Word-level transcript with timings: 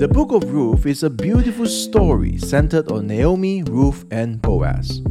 The 0.00 0.08
Book 0.08 0.32
of 0.32 0.50
Ruth 0.50 0.86
is 0.86 1.02
a 1.02 1.10
beautiful 1.10 1.66
story 1.66 2.38
centered 2.38 2.90
on 2.90 3.06
Naomi, 3.06 3.62
Ruth, 3.64 4.06
and 4.10 4.40
Boaz. 4.40 5.02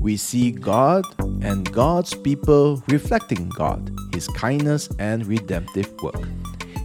We 0.00 0.18
see 0.18 0.50
God 0.50 1.02
and 1.42 1.72
God's 1.72 2.12
people 2.12 2.82
reflecting 2.88 3.48
God, 3.48 3.90
His 4.12 4.28
kindness, 4.28 4.90
and 4.98 5.26
redemptive 5.26 5.90
work. 6.02 6.28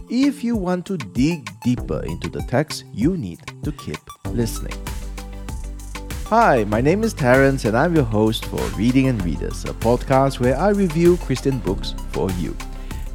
If 0.08 0.42
you 0.42 0.56
want 0.56 0.86
to 0.86 0.96
dig 0.96 1.50
deeper 1.62 2.02
into 2.04 2.30
the 2.30 2.40
text, 2.48 2.84
you 2.94 3.14
need 3.18 3.40
to 3.62 3.72
keep 3.72 4.00
listening. 4.30 4.82
Hi, 6.28 6.64
my 6.64 6.80
name 6.80 7.04
is 7.04 7.12
Terence, 7.12 7.66
and 7.66 7.76
I'm 7.76 7.94
your 7.94 8.04
host 8.04 8.46
for 8.46 8.62
Reading 8.78 9.08
and 9.08 9.22
Readers, 9.22 9.66
a 9.66 9.74
podcast 9.74 10.40
where 10.40 10.56
I 10.56 10.70
review 10.70 11.18
Christian 11.18 11.58
books 11.58 11.94
for 12.10 12.30
you. 12.38 12.56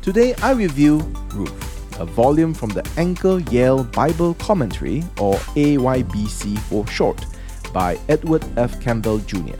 Today, 0.03 0.35
I 0.43 0.51
review 0.51 0.99
Ruth 1.33 1.78
a 1.99 2.05
volume 2.05 2.53
from 2.53 2.69
the 2.69 2.87
Anchor 2.97 3.39
Yale 3.51 3.83
Bible 3.83 4.33
Commentary, 4.35 5.03
or 5.19 5.35
AYBC 5.55 6.57
for 6.59 6.87
short, 6.87 7.25
by 7.73 7.99
Edward 8.07 8.45
F. 8.57 8.79
Campbell 8.81 9.17
Jr. 9.19 9.57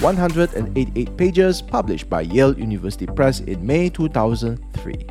188 0.00 1.16
pages, 1.16 1.62
published 1.62 2.08
by 2.08 2.22
Yale 2.22 2.58
University 2.58 3.06
Press 3.06 3.40
in 3.40 3.66
May 3.66 3.90
2003. 3.90 5.06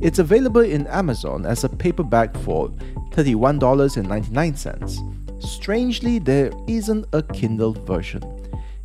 It's 0.00 0.18
available 0.18 0.62
in 0.62 0.86
Amazon 0.88 1.46
as 1.46 1.62
a 1.64 1.68
paperback 1.68 2.36
for 2.38 2.68
$31.99. 3.10 5.42
Strangely, 5.42 6.18
there 6.18 6.50
isn't 6.66 7.06
a 7.12 7.22
Kindle 7.22 7.72
version. 7.72 8.22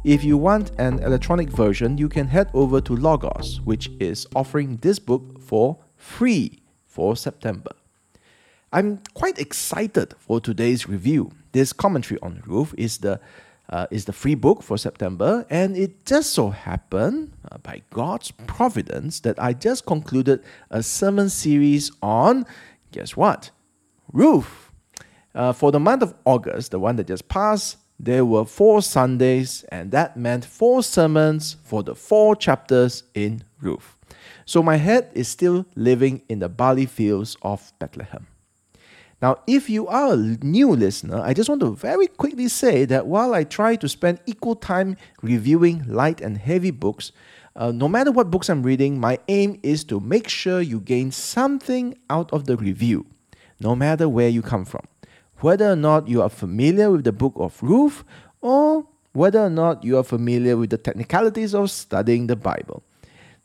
If 0.03 0.23
you 0.23 0.37
want 0.37 0.71
an 0.79 0.99
electronic 0.99 1.49
version, 1.49 1.97
you 1.97 2.09
can 2.09 2.27
head 2.27 2.51
over 2.53 2.79
to 2.81 2.95
Logos, 2.95 3.61
which 3.61 3.89
is 3.99 4.27
offering 4.35 4.77
this 4.77 4.99
book 4.99 5.41
for 5.41 5.79
free 5.95 6.59
for 6.97 7.15
September. 7.15 7.73
I'm 8.73 9.01
quite 9.13 9.37
excited 9.37 10.15
for 10.17 10.41
today's 10.41 10.89
review. 10.89 11.31
This 11.51 11.71
commentary 11.71 12.19
on 12.23 12.41
Ruth 12.47 12.73
is 12.75 12.97
the 12.97 13.19
uh, 13.69 13.85
is 13.91 14.05
the 14.05 14.13
free 14.13 14.33
book 14.33 14.63
for 14.63 14.77
September, 14.77 15.45
and 15.49 15.75
it 15.75 16.05
just 16.05 16.31
so 16.31 16.49
happened, 16.49 17.33
uh, 17.51 17.57
by 17.57 17.81
God's 17.91 18.31
providence, 18.55 19.19
that 19.19 19.37
I 19.37 19.51
just 19.51 19.85
concluded 19.85 20.41
a 20.69 20.81
sermon 20.81 21.29
series 21.29 21.91
on, 22.01 22.45
guess 22.93 23.17
what? 23.17 23.51
Ruth. 24.13 24.71
Uh, 25.35 25.51
for 25.51 25.73
the 25.73 25.81
month 25.81 26.01
of 26.01 26.15
August, 26.23 26.71
the 26.71 26.79
one 26.79 26.95
that 26.95 27.07
just 27.07 27.27
passed, 27.27 27.75
there 27.99 28.23
were 28.23 28.45
four 28.45 28.81
Sundays, 28.81 29.65
and 29.69 29.91
that 29.91 30.15
meant 30.15 30.45
four 30.45 30.81
sermons 30.81 31.57
for 31.63 31.83
the 31.83 31.93
four 31.93 32.37
chapters 32.37 33.03
in 33.13 33.43
Ruth. 33.59 33.96
So 34.47 34.63
my 34.63 34.77
head 34.77 35.11
is 35.13 35.27
still 35.27 35.65
living 35.75 36.21
in 36.29 36.39
the 36.39 36.47
barley 36.47 36.85
fields 36.85 37.35
of 37.41 37.73
Bethlehem. 37.79 38.27
Now, 39.21 39.39
if 39.45 39.69
you 39.69 39.87
are 39.87 40.13
a 40.13 40.15
new 40.15 40.71
listener, 40.71 41.19
I 41.19 41.33
just 41.33 41.49
want 41.49 41.59
to 41.61 41.75
very 41.75 42.07
quickly 42.07 42.47
say 42.47 42.85
that 42.85 43.07
while 43.07 43.33
I 43.33 43.43
try 43.43 43.75
to 43.75 43.89
spend 43.89 44.21
equal 44.25 44.55
time 44.55 44.95
reviewing 45.21 45.83
light 45.85 46.21
and 46.21 46.37
heavy 46.37 46.71
books, 46.71 47.11
uh, 47.57 47.73
no 47.73 47.89
matter 47.89 48.09
what 48.09 48.31
books 48.31 48.47
I'm 48.47 48.63
reading, 48.63 49.01
my 49.01 49.19
aim 49.27 49.59
is 49.63 49.83
to 49.85 49.99
make 49.99 50.29
sure 50.29 50.61
you 50.61 50.79
gain 50.79 51.11
something 51.11 51.97
out 52.09 52.31
of 52.31 52.45
the 52.45 52.55
review, 52.55 53.05
no 53.59 53.75
matter 53.75 54.07
where 54.07 54.29
you 54.29 54.41
come 54.41 54.63
from. 54.63 54.85
Whether 55.39 55.69
or 55.69 55.75
not 55.75 56.07
you 56.07 56.21
are 56.21 56.29
familiar 56.29 56.89
with 56.89 57.03
the 57.03 57.11
book 57.11 57.33
of 57.35 57.61
Ruth, 57.61 58.05
or 58.39 58.87
whether 59.11 59.43
or 59.43 59.49
not 59.49 59.83
you 59.83 59.97
are 59.97 60.03
familiar 60.03 60.55
with 60.55 60.69
the 60.69 60.77
technicalities 60.77 61.53
of 61.53 61.69
studying 61.69 62.27
the 62.27 62.37
Bible. 62.37 62.81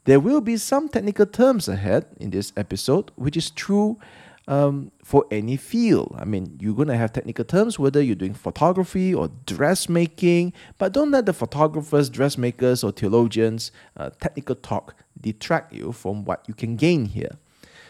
There 0.04 0.18
will 0.18 0.40
be 0.40 0.56
some 0.56 0.88
technical 0.88 1.26
terms 1.26 1.68
ahead 1.68 2.06
in 2.18 2.30
this 2.30 2.52
episode, 2.56 3.12
which 3.14 3.36
is 3.36 3.50
true 3.50 4.00
um, 4.48 4.90
for 5.04 5.24
any 5.30 5.56
field. 5.56 6.16
I 6.18 6.24
mean, 6.24 6.58
you're 6.60 6.74
going 6.74 6.88
to 6.88 6.96
have 6.96 7.12
technical 7.12 7.44
terms 7.44 7.78
whether 7.78 8.02
you're 8.02 8.16
doing 8.16 8.34
photography 8.34 9.14
or 9.14 9.30
dressmaking, 9.46 10.54
but 10.78 10.92
don't 10.92 11.12
let 11.12 11.26
the 11.26 11.32
photographers, 11.32 12.10
dressmakers, 12.10 12.82
or 12.82 12.90
theologians' 12.90 13.70
uh, 13.96 14.10
technical 14.20 14.56
talk 14.56 14.96
detract 15.20 15.72
you 15.72 15.92
from 15.92 16.24
what 16.24 16.42
you 16.48 16.54
can 16.54 16.74
gain 16.74 17.04
here. 17.04 17.38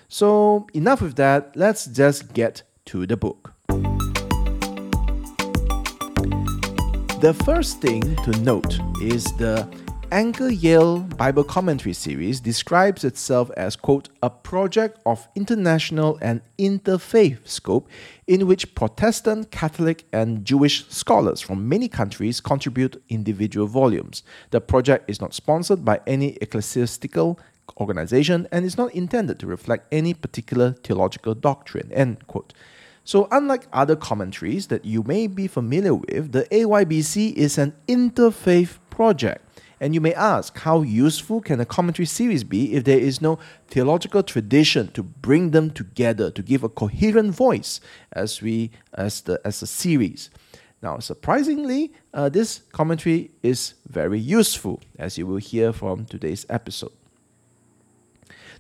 So, 0.09 0.67
enough 0.75 1.01
with 1.01 1.17
that, 1.17 1.57
let's 1.57 1.87
just 1.87 2.35
get 2.35 2.63
to 2.87 3.07
the 3.07 3.17
book. 3.17 3.55
The 7.23 7.35
first 7.47 7.81
thing 7.81 8.03
to 8.17 8.33
note 8.43 8.79
is 9.01 9.25
the 9.39 9.67
Anchor 10.13 10.51
Yale 10.51 10.99
Bible 10.99 11.43
Commentary 11.43 11.95
series 11.95 12.39
describes 12.39 13.03
itself 13.03 13.51
as, 13.57 13.77
quote, 13.77 14.11
a 14.23 14.29
project 14.29 14.99
of 15.07 15.27
international 15.35 16.19
and 16.21 16.43
interfaith 16.59 17.49
scope 17.49 17.89
in 18.27 18.47
which 18.47 18.75
Protestant, 18.75 19.51
Catholic, 19.51 20.05
and 20.13 20.45
Jewish 20.45 20.87
scholars 20.91 21.41
from 21.41 21.67
many 21.67 21.89
countries 21.89 22.43
contribute 22.43 23.03
individual 23.09 23.67
volumes. 23.67 24.23
The 24.51 24.61
project 24.61 25.09
is 25.09 25.19
not 25.19 25.33
sponsored 25.33 25.83
by 25.83 26.03
any 26.07 26.37
ecclesiastical 26.43 27.41
organization 27.81 28.47
and 28.53 28.67
is 28.67 28.77
not 28.77 28.95
intended 28.95 29.39
to 29.39 29.47
reflect 29.47 29.87
any 29.91 30.13
particular 30.13 30.73
theological 30.73 31.35
doctrine, 31.35 31.91
end 31.91 32.27
quote. 32.27 32.53
So, 33.03 33.29
unlike 33.33 33.67
other 33.73 33.97
commentaries 33.97 34.67
that 34.67 34.85
you 34.85 35.05
may 35.05 35.27
be 35.27 35.47
familiar 35.47 35.95
with, 35.95 36.33
the 36.33 36.43
AYBC 36.53 37.33
is 37.33 37.57
an 37.57 37.73
interfaith 37.89 38.77
project 38.91 39.43
and 39.83 39.95
you 39.95 40.01
may 40.01 40.15
ask, 40.15 40.57
how 40.61 40.83
useful 40.83 41.41
can 41.41 41.61
a 41.61 41.67
commentary 41.67 42.07
series 42.07 42.45
be 42.45 42.73
if 42.73 42.85
there 42.85 43.01
is 43.01 43.21
no 43.21 43.41
theological 43.67 44.23
tradition 44.23 44.87
to 44.93 45.03
bring 45.03 45.51
them 45.51 45.73
together, 45.73 46.31
to 46.31 46.41
give 46.41 46.63
a 46.63 46.69
coherent 46.69 47.35
voice 47.35 47.81
as 48.13 48.41
we 48.41 48.71
as 48.95 49.23
the 49.23 49.41
as 49.45 49.61
a 49.61 49.67
series? 49.67 50.31
Now, 50.83 51.01
surprisingly, 51.01 51.93
uh, 52.15 52.29
this 52.29 52.63
commentary 52.71 53.33
is 53.43 53.75
very 53.89 54.21
useful, 54.21 54.81
as 55.01 55.19
you 55.19 55.27
will 55.27 55.39
hear 55.39 55.73
from 55.73 56.05
today's 56.05 56.47
episode. 56.49 56.93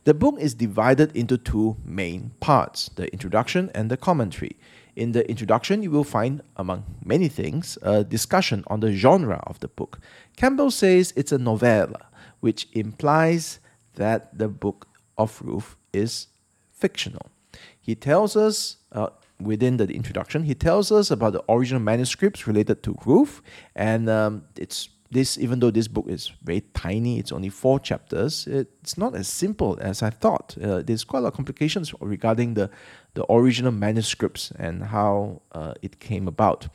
The 0.02 0.14
book 0.14 0.34
is 0.40 0.54
divided 0.54 1.16
into 1.16 1.38
two 1.38 1.76
main 1.84 2.32
parts 2.40 2.90
the 2.96 3.06
introduction 3.12 3.70
and 3.76 3.92
the 3.92 3.96
commentary. 3.96 4.56
In 4.94 5.12
the 5.12 5.28
introduction, 5.28 5.82
you 5.82 5.90
will 5.90 6.04
find, 6.04 6.42
among 6.56 6.84
many 7.04 7.28
things, 7.28 7.78
a 7.82 8.04
discussion 8.04 8.62
on 8.66 8.80
the 8.80 8.92
genre 8.92 9.42
of 9.46 9.58
the 9.60 9.68
book. 9.68 9.98
Campbell 10.36 10.70
says 10.70 11.12
it's 11.16 11.32
a 11.32 11.38
novella, 11.38 12.08
which 12.40 12.68
implies 12.72 13.58
that 13.94 14.36
the 14.36 14.48
book 14.48 14.88
of 15.16 15.40
Ruth 15.42 15.76
is 15.92 16.28
fictional. 16.72 17.30
He 17.80 17.94
tells 17.94 18.36
us, 18.36 18.76
uh, 18.92 19.08
within 19.40 19.78
the 19.78 19.88
introduction, 19.88 20.44
he 20.44 20.54
tells 20.54 20.92
us 20.92 21.10
about 21.10 21.32
the 21.32 21.44
original 21.48 21.80
manuscripts 21.80 22.46
related 22.46 22.82
to 22.82 22.96
Ruth, 23.06 23.40
and 23.74 24.08
um, 24.08 24.44
it's 24.56 24.88
this 25.12 25.38
even 25.38 25.60
though 25.60 25.70
this 25.70 25.88
book 25.88 26.06
is 26.08 26.32
very 26.42 26.62
tiny 26.74 27.18
it's 27.18 27.32
only 27.32 27.48
four 27.48 27.78
chapters 27.78 28.46
it's 28.46 28.96
not 28.96 29.14
as 29.14 29.28
simple 29.28 29.78
as 29.80 30.02
i 30.02 30.10
thought. 30.10 30.56
Uh, 30.62 30.82
there's 30.82 31.04
quite 31.04 31.20
a 31.20 31.22
lot 31.22 31.28
of 31.28 31.34
complications 31.34 31.94
regarding 32.00 32.54
the, 32.54 32.70
the 33.14 33.24
original 33.30 33.72
manuscripts 33.72 34.52
and 34.58 34.84
how 34.84 35.42
uh, 35.52 35.74
it 35.82 36.00
came 36.00 36.28
about. 36.28 36.68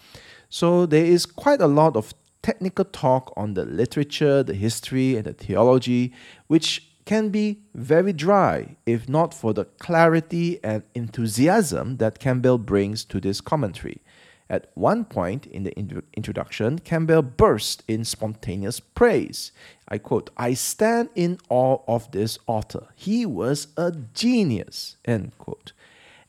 So 0.50 0.86
there 0.86 1.06
is 1.06 1.26
quite 1.26 1.62
a 1.62 1.68
lot 1.68 1.96
of 1.96 2.14
technical 2.42 2.86
talk 2.86 3.34
on 3.36 3.56
the 3.56 3.66
literature 3.66 4.44
the 4.44 4.54
history 4.54 5.16
and 5.16 5.26
the 5.26 5.34
theology 5.34 6.14
which 6.48 6.88
can 7.06 7.30
be 7.30 7.60
very 7.74 8.14
dry 8.14 8.78
if 8.86 9.10
not 9.10 9.34
for 9.34 9.54
the 9.54 9.66
clarity 9.66 10.60
and 10.64 10.84
enthusiasm 10.94 11.98
that 11.98 12.20
campbell 12.20 12.58
brings 12.58 13.04
to 13.04 13.20
this 13.20 13.42
commentary 13.42 14.02
at 14.50 14.72
one 14.76 15.06
point 15.06 15.46
in 15.46 15.64
the 15.64 15.78
introduction, 16.14 16.80
Campbell 16.80 17.22
burst 17.22 17.84
in 17.88 18.06
spontaneous 18.06 18.80
praise. 18.80 19.52
I 19.88 19.98
quote, 19.98 20.30
I 20.38 20.54
stand 20.54 21.10
in 21.16 21.40
awe 21.50 21.80
of 21.88 22.12
this 22.12 22.40
author. 22.48 22.88
He 22.96 23.26
was 23.26 23.68
a 23.78 23.92
genius, 24.14 24.98
end 25.06 25.38
quote. 25.38 25.74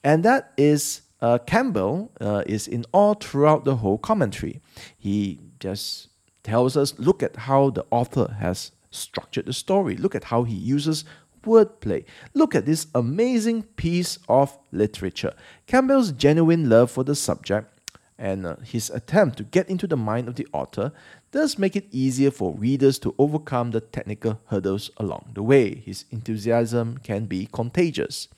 And 0.03 0.25
that 0.25 0.53
is, 0.57 1.03
uh, 1.21 1.39
Campbell 1.39 2.11
uh, 2.21 2.43
is 2.47 2.67
in 2.67 2.85
awe 2.93 3.15
throughout 3.15 3.65
the 3.65 3.77
whole 3.77 3.99
commentary. 3.99 4.61
He 4.97 5.41
just 5.61 6.09
tells 6.43 6.77
us, 6.77 6.99
look 6.99 7.23
at 7.23 7.37
how 7.37 7.71
the 7.71 7.85
author 7.91 8.37
has 8.41 8.73
structured 8.91 9.47
the 9.47 9.53
story. 9.53 9.97
Look 9.97 10.15
at 10.15 10.25
how 10.25 10.45
he 10.45 10.55
uses 10.55 11.05
wordplay. 11.45 12.05
Look 12.35 12.55
at 12.55 12.67
this 12.67 12.87
amazing 12.95 13.63
piece 13.77 14.19
of 14.29 14.57
literature. 14.73 15.35
Campbell's 15.67 16.13
genuine 16.13 16.69
love 16.69 16.91
for 16.91 17.05
the 17.05 17.15
subject 17.15 17.78
and 18.19 18.47
uh, 18.47 18.57
his 18.65 18.91
attempt 18.91 19.37
to 19.39 19.45
get 19.45 19.69
into 19.69 19.87
the 19.87 19.97
mind 19.97 20.29
of 20.29 20.35
the 20.35 20.47
author 20.53 20.93
does 21.31 21.59
make 21.59 21.77
it 21.77 21.87
easier 21.93 22.31
for 22.31 22.55
readers 22.55 22.99
to 22.99 23.15
overcome 23.19 23.71
the 23.71 23.81
technical 23.81 24.41
hurdles 24.47 24.91
along 24.97 25.31
the 25.35 25.43
way. 25.43 25.75
His 25.75 26.05
enthusiasm 26.11 26.99
can 26.99 27.27
be 27.27 27.49
contagious. 27.53 28.29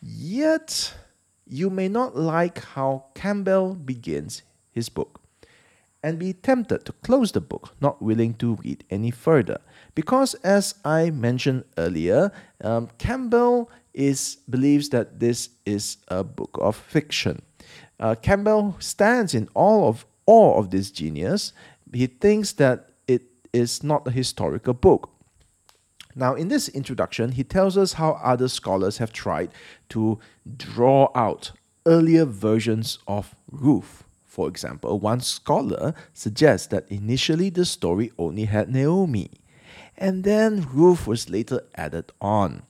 Yet, 0.00 0.94
you 1.46 1.70
may 1.70 1.88
not 1.88 2.16
like 2.16 2.62
how 2.64 3.06
Campbell 3.14 3.74
begins 3.74 4.42
his 4.72 4.88
book. 4.88 5.20
and 6.04 6.18
be 6.18 6.34
tempted 6.34 6.84
to 6.84 6.92
close 6.92 7.32
the 7.32 7.40
book, 7.40 7.74
not 7.80 8.02
willing 8.02 8.34
to 8.34 8.56
read 8.56 8.84
any 8.90 9.10
further. 9.10 9.58
Because, 9.94 10.34
as 10.44 10.74
I 10.84 11.08
mentioned 11.08 11.64
earlier, 11.78 12.30
um, 12.62 12.90
Campbell 12.98 13.70
is 13.94 14.36
believes 14.50 14.90
that 14.90 15.18
this 15.18 15.48
is 15.64 15.96
a 16.08 16.22
book 16.22 16.58
of 16.60 16.76
fiction. 16.76 17.40
Uh, 17.98 18.14
Campbell 18.14 18.76
stands 18.78 19.34
in 19.34 19.48
all 19.54 19.88
of 19.88 20.04
awe 20.26 20.58
of 20.58 20.70
this 20.70 20.90
genius. 20.90 21.52
He 21.92 22.06
thinks 22.06 22.52
that 22.52 22.90
it 23.06 23.22
is 23.52 23.82
not 23.82 24.06
a 24.06 24.10
historical 24.10 24.74
book. 24.74 25.10
Now, 26.16 26.34
in 26.34 26.48
this 26.48 26.68
introduction, 26.68 27.32
he 27.32 27.44
tells 27.44 27.76
us 27.76 27.94
how 27.94 28.12
other 28.22 28.48
scholars 28.48 28.98
have 28.98 29.12
tried 29.12 29.50
to 29.90 30.18
draw 30.56 31.10
out 31.14 31.52
earlier 31.86 32.24
versions 32.24 32.98
of 33.08 33.34
Ruth. 33.50 34.04
For 34.24 34.48
example, 34.48 34.98
one 34.98 35.20
scholar 35.20 35.94
suggests 36.12 36.66
that 36.68 36.90
initially 36.90 37.50
the 37.50 37.64
story 37.64 38.12
only 38.18 38.46
had 38.46 38.68
Naomi, 38.68 39.30
and 39.96 40.24
then 40.24 40.66
Ruth 40.72 41.06
was 41.06 41.30
later 41.30 41.62
added 41.76 42.10
on. 42.20 42.62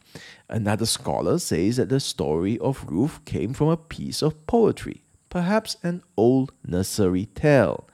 Another 0.48 0.86
scholar 0.86 1.38
says 1.38 1.76
that 1.76 1.88
the 1.88 2.00
story 2.00 2.58
of 2.58 2.84
Ruth 2.88 3.24
came 3.24 3.54
from 3.54 3.68
a 3.68 3.76
piece 3.78 4.22
of 4.22 4.46
poetry, 4.46 5.02
perhaps 5.34 5.76
an 5.82 6.00
old 6.16 6.52
nursery 6.64 7.26
tale. 7.34 7.88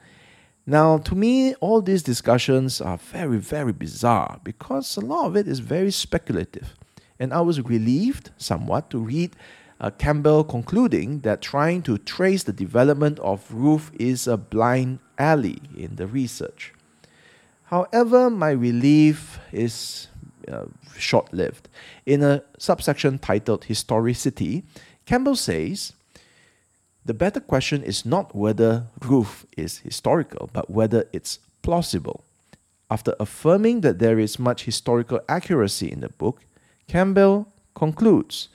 Now, 0.67 0.99
to 0.99 1.15
me, 1.15 1.55
all 1.55 1.81
these 1.81 2.03
discussions 2.03 2.79
are 2.79 2.99
very, 2.99 3.39
very 3.39 3.73
bizarre 3.73 4.39
because 4.43 4.95
a 4.95 5.01
lot 5.01 5.25
of 5.25 5.35
it 5.35 5.47
is 5.47 5.57
very 5.57 5.89
speculative. 5.89 6.75
And 7.19 7.33
I 7.33 7.41
was 7.41 7.59
relieved 7.59 8.29
somewhat 8.37 8.91
to 8.91 8.99
read 8.99 9.35
uh, 9.79 9.89
Campbell 9.89 10.43
concluding 10.43 11.21
that 11.21 11.41
trying 11.41 11.81
to 11.81 11.97
trace 11.97 12.43
the 12.43 12.53
development 12.53 13.17
of 13.21 13.51
Ruth 13.51 13.89
is 13.99 14.27
a 14.27 14.37
blind 14.37 14.99
alley 15.17 15.63
in 15.75 15.95
the 15.95 16.05
research. 16.05 16.75
However, 17.63 18.29
my 18.29 18.51
relief 18.51 19.39
is 19.51 20.09
uh, 20.47 20.65
short 20.95 21.33
lived. 21.33 21.69
In 22.05 22.21
a 22.21 22.43
subsection 22.59 23.17
titled 23.17 23.63
Historicity, 23.63 24.63
Campbell 25.07 25.35
says, 25.35 25.93
the 27.05 27.13
better 27.13 27.39
question 27.39 27.83
is 27.83 28.05
not 28.05 28.35
whether 28.35 28.87
Ruth 29.01 29.45
is 29.57 29.79
historical, 29.79 30.49
but 30.53 30.69
whether 30.69 31.07
it's 31.11 31.39
plausible. 31.61 32.23
After 32.89 33.15
affirming 33.19 33.81
that 33.81 33.99
there 33.99 34.19
is 34.19 34.37
much 34.37 34.65
historical 34.65 35.21
accuracy 35.27 35.91
in 35.91 36.01
the 36.01 36.09
book, 36.09 36.41
Campbell 36.87 37.47
concludes, 37.73 38.49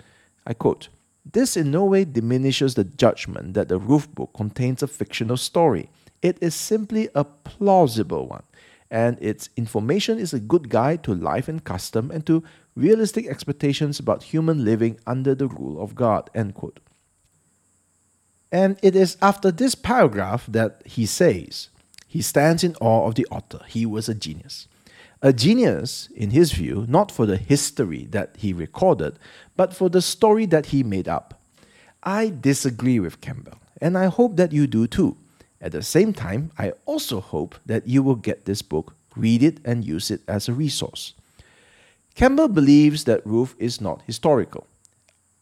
I 0.46 0.54
quote, 0.54 0.88
this 1.32 1.56
in 1.56 1.70
no 1.70 1.84
way 1.84 2.04
diminishes 2.04 2.74
the 2.74 2.84
judgment 2.84 3.54
that 3.54 3.68
the 3.68 3.78
Ruth 3.78 4.14
book 4.14 4.30
contains 4.34 4.82
a 4.82 4.86
fictional 4.86 5.36
story. 5.36 5.90
It 6.22 6.38
is 6.40 6.54
simply 6.54 7.08
a 7.14 7.24
plausible 7.24 8.28
one, 8.28 8.44
and 8.90 9.18
its 9.20 9.50
information 9.56 10.18
is 10.20 10.32
a 10.32 10.38
good 10.38 10.68
guide 10.68 11.02
to 11.04 11.14
life 11.14 11.48
and 11.48 11.64
custom 11.64 12.10
and 12.12 12.24
to 12.26 12.44
realistic 12.76 13.26
expectations 13.26 13.98
about 13.98 14.22
human 14.22 14.64
living 14.64 15.00
under 15.06 15.34
the 15.34 15.48
rule 15.48 15.82
of 15.82 15.94
God. 15.94 16.30
End 16.34 16.54
quote. 16.54 16.78
And 18.52 18.78
it 18.82 18.94
is 18.94 19.16
after 19.20 19.50
this 19.50 19.74
paragraph 19.74 20.46
that 20.48 20.82
he 20.84 21.06
says, 21.06 21.68
he 22.06 22.22
stands 22.22 22.62
in 22.64 22.76
awe 22.80 23.06
of 23.06 23.14
the 23.16 23.26
author. 23.30 23.60
He 23.68 23.84
was 23.84 24.08
a 24.08 24.14
genius. 24.14 24.68
A 25.22 25.32
genius, 25.32 26.08
in 26.14 26.30
his 26.30 26.52
view, 26.52 26.84
not 26.88 27.10
for 27.10 27.26
the 27.26 27.36
history 27.36 28.06
that 28.10 28.36
he 28.38 28.52
recorded, 28.52 29.18
but 29.56 29.74
for 29.74 29.88
the 29.88 30.02
story 30.02 30.46
that 30.46 30.66
he 30.66 30.82
made 30.82 31.08
up. 31.08 31.40
I 32.02 32.32
disagree 32.40 33.00
with 33.00 33.20
Campbell, 33.20 33.58
and 33.80 33.98
I 33.98 34.06
hope 34.06 34.36
that 34.36 34.52
you 34.52 34.66
do 34.66 34.86
too. 34.86 35.16
At 35.60 35.72
the 35.72 35.82
same 35.82 36.12
time, 36.12 36.52
I 36.58 36.72
also 36.84 37.20
hope 37.20 37.56
that 37.66 37.88
you 37.88 38.02
will 38.02 38.14
get 38.14 38.44
this 38.44 38.62
book, 38.62 38.94
read 39.16 39.42
it, 39.42 39.58
and 39.64 39.84
use 39.84 40.10
it 40.10 40.20
as 40.28 40.48
a 40.48 40.52
resource. 40.52 41.14
Campbell 42.14 42.48
believes 42.48 43.04
that 43.04 43.26
Ruth 43.26 43.54
is 43.58 43.80
not 43.80 44.02
historical. 44.06 44.66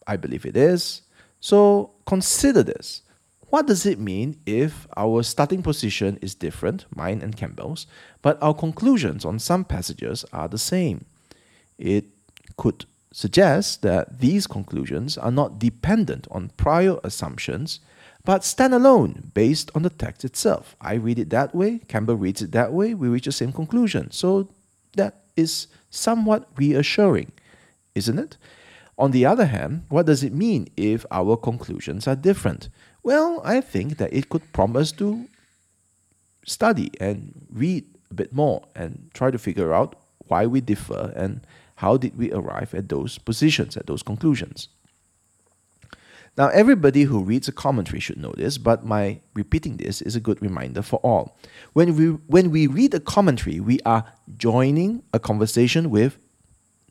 I 0.07 0.17
believe 0.17 0.45
it 0.45 0.57
is. 0.57 1.01
So 1.45 1.91
consider 2.07 2.63
this. 2.63 3.03
What 3.51 3.67
does 3.67 3.85
it 3.85 3.99
mean 3.99 4.39
if 4.47 4.87
our 4.97 5.21
starting 5.21 5.61
position 5.61 6.17
is 6.19 6.33
different, 6.33 6.87
mine 6.95 7.21
and 7.21 7.37
Campbell's, 7.37 7.85
but 8.23 8.41
our 8.41 8.55
conclusions 8.55 9.23
on 9.23 9.37
some 9.37 9.63
passages 9.63 10.25
are 10.33 10.47
the 10.47 10.57
same? 10.57 11.05
It 11.77 12.05
could 12.57 12.85
suggest 13.11 13.83
that 13.83 14.21
these 14.21 14.47
conclusions 14.47 15.19
are 15.19 15.29
not 15.29 15.59
dependent 15.59 16.27
on 16.31 16.49
prior 16.57 16.97
assumptions, 17.03 17.79
but 18.23 18.43
stand 18.43 18.73
alone 18.73 19.29
based 19.35 19.69
on 19.75 19.83
the 19.83 19.91
text 19.91 20.25
itself. 20.25 20.75
I 20.81 20.95
read 20.95 21.19
it 21.19 21.29
that 21.29 21.53
way, 21.53 21.77
Campbell 21.87 22.15
reads 22.15 22.41
it 22.41 22.53
that 22.53 22.73
way, 22.73 22.95
we 22.95 23.07
reach 23.07 23.25
the 23.25 23.31
same 23.31 23.53
conclusion. 23.53 24.09
So 24.09 24.49
that 24.95 25.21
is 25.37 25.67
somewhat 25.91 26.49
reassuring, 26.57 27.33
isn't 27.93 28.17
it? 28.17 28.35
On 28.97 29.11
the 29.11 29.25
other 29.25 29.45
hand, 29.45 29.83
what 29.89 30.05
does 30.05 30.23
it 30.23 30.33
mean 30.33 30.67
if 30.77 31.05
our 31.11 31.35
conclusions 31.35 32.07
are 32.07 32.15
different? 32.15 32.69
Well, 33.03 33.41
I 33.43 33.61
think 33.61 33.97
that 33.97 34.13
it 34.13 34.29
could 34.29 34.51
prompt 34.53 34.77
us 34.77 34.91
to 34.93 35.27
study 36.45 36.91
and 36.99 37.45
read 37.51 37.85
a 38.09 38.13
bit 38.13 38.31
more 38.33 38.63
and 38.75 39.09
try 39.13 39.31
to 39.31 39.37
figure 39.37 39.73
out 39.73 39.95
why 40.27 40.45
we 40.45 40.61
differ 40.61 41.11
and 41.15 41.41
how 41.75 41.97
did 41.97 42.17
we 42.17 42.31
arrive 42.31 42.73
at 42.73 42.87
those 42.89 43.17
positions, 43.17 43.75
at 43.75 43.87
those 43.87 44.01
conclusions. 44.01 44.69
Now, 46.37 46.49
everybody 46.49 47.03
who 47.03 47.23
reads 47.23 47.47
a 47.47 47.53
commentary 47.53 47.99
should 47.99 48.17
know 48.17 48.33
this, 48.35 48.57
but 48.57 48.85
my 48.85 49.21
repeating 49.33 49.77
this 49.77 50.01
is 50.01 50.15
a 50.15 50.19
good 50.19 50.41
reminder 50.41 50.81
for 50.81 50.97
all. 50.97 51.37
When 51.73 51.95
we, 51.95 52.07
when 52.27 52.51
we 52.51 52.67
read 52.67 52.93
a 52.93 52.99
commentary, 52.99 53.59
we 53.59 53.79
are 53.85 54.05
joining 54.37 55.03
a 55.13 55.19
conversation 55.19 55.89
with 55.89 56.17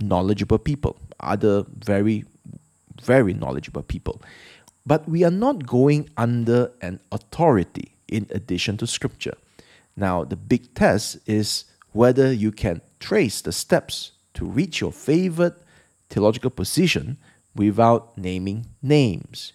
knowledgeable 0.01 0.59
people, 0.59 0.97
other 1.21 1.65
very, 1.79 2.25
very 3.03 3.35
knowledgeable 3.35 3.83
people. 3.83 4.21
But 4.87 5.09
we 5.09 5.25
are 5.25 5.31
not 5.31 5.67
going 5.67 6.11
under 6.17 6.71
an 6.83 7.01
authority 7.11 7.95
in 8.09 8.27
addition 8.31 8.77
to 8.79 8.87
scripture. 8.87 9.37
Now, 9.97 10.25
the 10.25 10.37
big 10.37 10.75
test 10.75 11.19
is 11.27 11.65
whether 11.93 12.33
you 12.33 12.53
can 12.53 12.81
trace 13.01 13.41
the 13.41 13.53
steps 13.53 14.13
to 14.35 14.45
reach 14.45 14.81
your 14.81 14.93
favorite 14.93 15.55
theological 16.11 16.51
position 16.51 17.17
without 17.55 18.19
naming 18.19 18.67
names. 18.83 19.53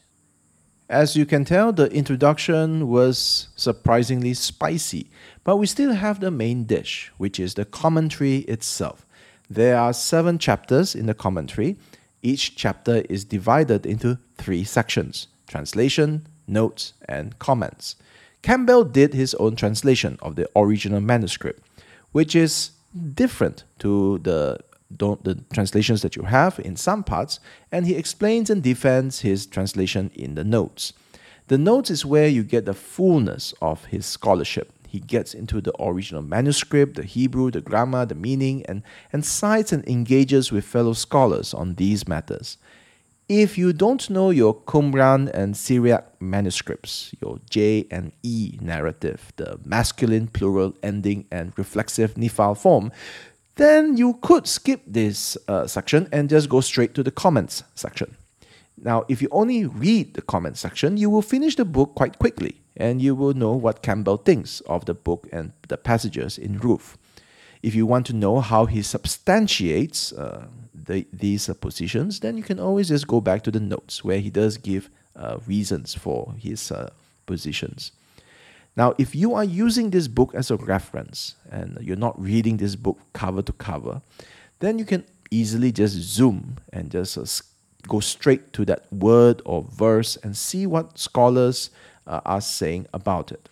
As 0.89 1.15
you 1.15 1.25
can 1.25 1.45
tell, 1.45 1.71
the 1.71 1.91
introduction 1.91 2.87
was 2.87 3.49
surprisingly 3.55 4.33
spicy, 4.33 5.11
but 5.43 5.57
we 5.57 5.67
still 5.67 5.93
have 5.93 6.19
the 6.19 6.31
main 6.31 6.63
dish, 6.63 7.11
which 7.17 7.39
is 7.39 7.53
the 7.53 7.65
commentary 7.65 8.37
itself. 8.39 9.05
There 9.49 9.77
are 9.77 9.93
seven 9.93 10.37
chapters 10.37 10.93
in 10.93 11.07
the 11.07 11.13
commentary, 11.13 11.77
each 12.21 12.55
chapter 12.55 13.03
is 13.09 13.23
divided 13.23 13.85
into 13.85 14.17
three 14.37 14.63
sections 14.63 15.27
translation, 15.47 16.27
notes, 16.47 16.93
and 17.07 17.37
comments. 17.39 17.95
Campbell 18.43 18.83
did 18.83 19.13
his 19.13 19.33
own 19.35 19.55
translation 19.55 20.17
of 20.21 20.35
the 20.35 20.47
original 20.55 21.01
manuscript, 21.01 21.63
which 22.11 22.35
is 22.35 22.71
different 23.15 23.63
to 23.79 24.19
the, 24.19 24.59
the 24.91 25.43
translations 25.51 26.03
that 26.03 26.15
you 26.15 26.23
have 26.23 26.59
in 26.59 26.75
some 26.75 27.03
parts, 27.03 27.39
and 27.71 27.87
he 27.87 27.95
explains 27.95 28.51
and 28.51 28.61
defends 28.61 29.21
his 29.21 29.47
translation 29.47 30.11
in 30.13 30.35
the 30.35 30.43
notes. 30.43 30.93
The 31.47 31.57
notes 31.57 31.89
is 31.89 32.05
where 32.05 32.27
you 32.27 32.43
get 32.43 32.65
the 32.65 32.75
fullness 32.75 33.55
of 33.59 33.85
his 33.85 34.05
scholarship 34.05 34.71
he 34.89 34.99
gets 34.99 35.35
into 35.35 35.61
the 35.61 35.73
original 35.79 36.23
manuscript, 36.23 36.95
the 36.95 37.03
Hebrew, 37.03 37.51
the 37.51 37.61
grammar, 37.61 38.07
the 38.07 38.15
meaning, 38.15 38.65
and, 38.67 38.81
and 39.13 39.23
cites 39.23 39.71
and 39.71 39.87
engages 39.87 40.51
with 40.51 40.65
fellow 40.65 40.93
scholars 40.93 41.53
on 41.53 41.75
these 41.75 42.07
matters. 42.07 42.57
If 43.27 43.55
you 43.55 43.71
don't 43.71 44.09
know 44.09 44.31
your 44.31 44.55
Qumran 44.55 45.29
and 45.31 45.55
Syriac 45.55 46.19
manuscripts, 46.19 47.13
your 47.21 47.39
J 47.47 47.85
and 47.91 48.11
E 48.23 48.57
narrative, 48.59 49.31
the 49.35 49.59
masculine 49.63 50.27
plural 50.27 50.73
ending 50.81 51.27
and 51.31 51.53
reflexive 51.55 52.15
Niphal 52.15 52.57
form, 52.57 52.91
then 53.57 53.95
you 53.95 54.17
could 54.23 54.47
skip 54.47 54.81
this 54.87 55.37
uh, 55.47 55.67
section 55.67 56.09
and 56.11 56.29
just 56.29 56.49
go 56.49 56.61
straight 56.61 56.95
to 56.95 57.03
the 57.03 57.11
comments 57.11 57.63
section. 57.75 58.17
Now, 58.81 59.05
if 59.07 59.21
you 59.21 59.27
only 59.31 59.67
read 59.67 60.15
the 60.15 60.23
comment 60.23 60.57
section, 60.57 60.97
you 60.97 61.11
will 61.11 61.21
finish 61.21 61.55
the 61.55 61.65
book 61.65 61.93
quite 61.93 62.17
quickly 62.17 62.61
and 62.79 63.01
you 63.01 63.13
will 63.13 63.33
know 63.33 63.51
what 63.51 63.83
Campbell 63.83 64.17
thinks 64.17 64.61
of 64.61 64.85
the 64.85 64.93
book 64.93 65.27
and 65.31 65.51
the 65.67 65.77
passages 65.77 66.37
in 66.37 66.57
Ruth. 66.57 66.97
If 67.61 67.75
you 67.75 67.85
want 67.85 68.05
to 68.07 68.13
know 68.13 68.39
how 68.39 68.65
he 68.65 68.81
substantiates 68.81 70.13
uh, 70.13 70.47
the, 70.73 71.05
these 71.11 71.49
uh, 71.49 71.53
positions, 71.55 72.21
then 72.21 72.37
you 72.37 72.43
can 72.43 72.57
always 72.57 72.87
just 72.87 73.05
go 73.05 73.19
back 73.19 73.43
to 73.43 73.51
the 73.51 73.59
notes 73.59 74.01
where 74.01 74.19
he 74.19 74.29
does 74.29 74.57
give 74.57 74.89
uh, 75.15 75.39
reasons 75.45 75.93
for 75.93 76.33
his 76.39 76.71
uh, 76.71 76.89
positions. 77.25 77.91
Now, 78.77 78.95
if 78.97 79.13
you 79.13 79.33
are 79.33 79.43
using 79.43 79.89
this 79.89 80.07
book 80.07 80.33
as 80.33 80.49
a 80.49 80.55
reference 80.55 81.35
and 81.51 81.77
you're 81.81 81.97
not 81.97 82.19
reading 82.19 82.57
this 82.57 82.77
book 82.77 82.97
cover 83.11 83.41
to 83.41 83.51
cover, 83.51 84.01
then 84.59 84.79
you 84.79 84.85
can 84.85 85.03
easily 85.29 85.73
just 85.73 85.95
zoom 85.95 86.59
and 86.71 86.89
just 86.89 87.17
uh, 87.17 87.25
go 87.89 87.99
straight 87.99 88.53
to 88.53 88.63
that 88.65 88.91
word 88.91 89.41
or 89.45 89.63
verse 89.63 90.15
and 90.23 90.37
see 90.37 90.65
what 90.65 90.97
scholars 90.97 91.71
uh, 92.09 92.21
are 92.25 92.41
saying 92.41 92.87
about 92.93 93.31
it. 93.31 93.47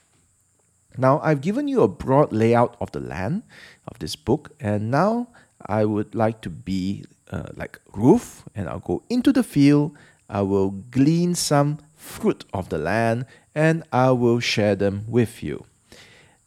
Now, 0.97 1.19
I've 1.23 1.41
given 1.41 1.67
you 1.67 1.83
a 1.83 1.87
broad 1.87 2.33
layout 2.33 2.75
of 2.81 2.91
the 2.91 2.99
land 2.99 3.43
of 3.87 3.99
this 3.99 4.15
book, 4.15 4.51
and 4.59 4.89
now 4.89 5.27
I 5.65 5.85
would 5.85 6.15
like 6.15 6.41
to 6.41 6.49
be 6.49 7.05
uh, 7.31 7.49
like 7.55 7.79
Ruth, 7.93 8.43
and 8.55 8.67
I'll 8.67 8.79
go 8.79 9.03
into 9.09 9.31
the 9.31 9.43
field. 9.43 9.95
I 10.29 10.41
will 10.41 10.71
glean 10.71 11.35
some 11.35 11.77
fruit 11.95 12.45
of 12.51 12.69
the 12.69 12.79
land, 12.79 13.25
and 13.53 13.83
I 13.93 14.11
will 14.11 14.39
share 14.39 14.75
them 14.75 15.05
with 15.07 15.43
you. 15.43 15.65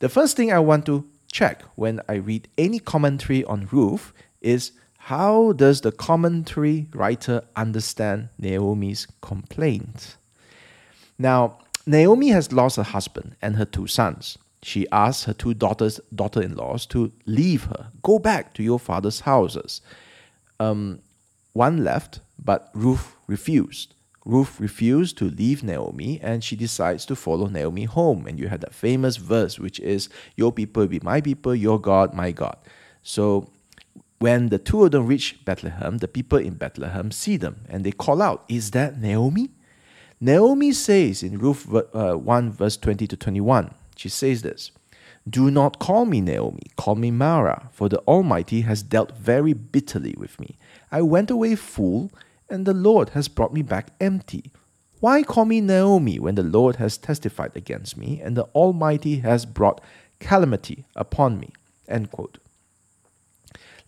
The 0.01 0.09
first 0.09 0.37
thing 0.37 0.53
I 0.53 0.59
want 0.59 0.87
to 0.87 1.07
check 1.31 1.63
when 1.77 2.01
I 2.09 2.15
read 2.15 2.49
any 2.59 2.81
commentary 2.81 3.45
on 3.45 3.69
Ruth 3.71 4.13
is 4.41 4.73
how 5.05 5.53
does 5.53 5.81
the 5.83 5.93
commentary 5.93 6.89
writer 6.93 7.43
understand 7.55 8.31
Naomi's 8.39 9.07
complaint? 9.21 10.17
Now, 11.19 11.59
Naomi 11.91 12.29
has 12.29 12.53
lost 12.53 12.77
her 12.77 12.85
husband 12.85 13.35
and 13.43 13.57
her 13.57 13.65
two 13.65 13.89
sons. 13.89 14.39
She 14.63 14.87
asks 14.93 15.25
her 15.25 15.33
two 15.33 15.55
daughters, 15.55 15.99
daughter-in-laws 16.15 16.87
to 16.87 17.11
leave 17.27 17.65
her, 17.65 17.89
go 18.03 18.21
back 18.21 18.55
to 18.55 18.63
your 18.63 18.79
father's 18.79 19.21
houses. 19.21 19.81
Um, 20.61 21.01
one 21.53 21.83
left, 21.83 22.21
but 22.39 22.71
Ruth 22.75 23.17
refused. 23.27 23.95
Ruth 24.25 24.61
refused 24.61 25.19
to 25.19 25.25
leave 25.25 25.65
Naomi 25.65 26.21
and 26.23 26.45
she 26.45 26.55
decides 26.55 27.05
to 27.07 27.17
follow 27.17 27.47
Naomi 27.47 27.85
home. 27.85 28.27
And 28.27 28.39
you 28.39 28.47
have 28.47 28.61
that 28.61 28.75
famous 28.75 29.17
verse, 29.17 29.59
which 29.59 29.81
is, 29.81 30.09
Your 30.37 30.53
people 30.53 30.87
be 30.87 31.01
my 31.03 31.21
people, 31.21 31.57
your 31.57 31.81
God, 31.81 32.15
my 32.15 32.31
God. 32.31 32.57
So 33.03 33.51
when 34.21 34.51
the 34.51 34.59
two 34.59 34.85
of 34.85 34.93
them 34.93 35.07
reach 35.07 35.45
Bethlehem, 35.45 35.99
the 35.99 36.07
people 36.07 36.39
in 36.39 36.55
Bethlehem 36.55 37.11
see 37.11 37.37
them 37.37 37.63
and 37.69 37.83
they 37.83 37.93
call 37.93 38.23
out, 38.23 38.45
Is 38.49 38.71
that 38.73 39.01
Naomi? 39.01 39.51
Naomi 40.23 40.73
says 40.73 41.23
in 41.23 41.39
Ruth 41.39 41.67
uh, 41.73 42.13
1, 42.13 42.53
verse 42.53 42.77
20 42.77 43.07
to 43.07 43.17
21, 43.17 43.73
she 43.97 44.11
says 44.11 44.43
this 44.43 44.71
Do 45.29 45.51
not 45.51 45.79
call 45.79 46.05
me 46.05 46.21
Naomi, 46.21 46.63
call 46.77 46.95
me 46.95 47.11
Mara, 47.11 47.71
for 47.73 47.89
the 47.89 48.01
Almighty 48.01 48.61
has 48.63 48.83
dealt 48.83 49.17
very 49.17 49.55
bitterly 49.55 50.15
with 50.19 50.39
me. 50.39 50.59
I 50.93 51.01
went 51.01 51.31
away 51.31 51.57
full, 51.57 52.13
and 52.51 52.67
the 52.67 52.75
Lord 52.75 53.11
has 53.11 53.29
brought 53.29 53.55
me 53.55 53.63
back 53.63 53.93
empty. 53.99 54.53
Why 54.99 55.23
call 55.23 55.47
me 55.47 55.63
Naomi 55.63 56.19
when 56.19 56.35
the 56.35 56.43
Lord 56.43 56.77
has 56.77 56.99
testified 56.99 57.53
against 57.57 57.97
me, 57.97 58.21
and 58.23 58.37
the 58.37 58.45
Almighty 58.55 59.21
has 59.21 59.47
brought 59.47 59.81
calamity 60.19 60.85
upon 60.95 61.41
me? 61.41 61.55
End 61.89 62.11
quote. 62.11 62.37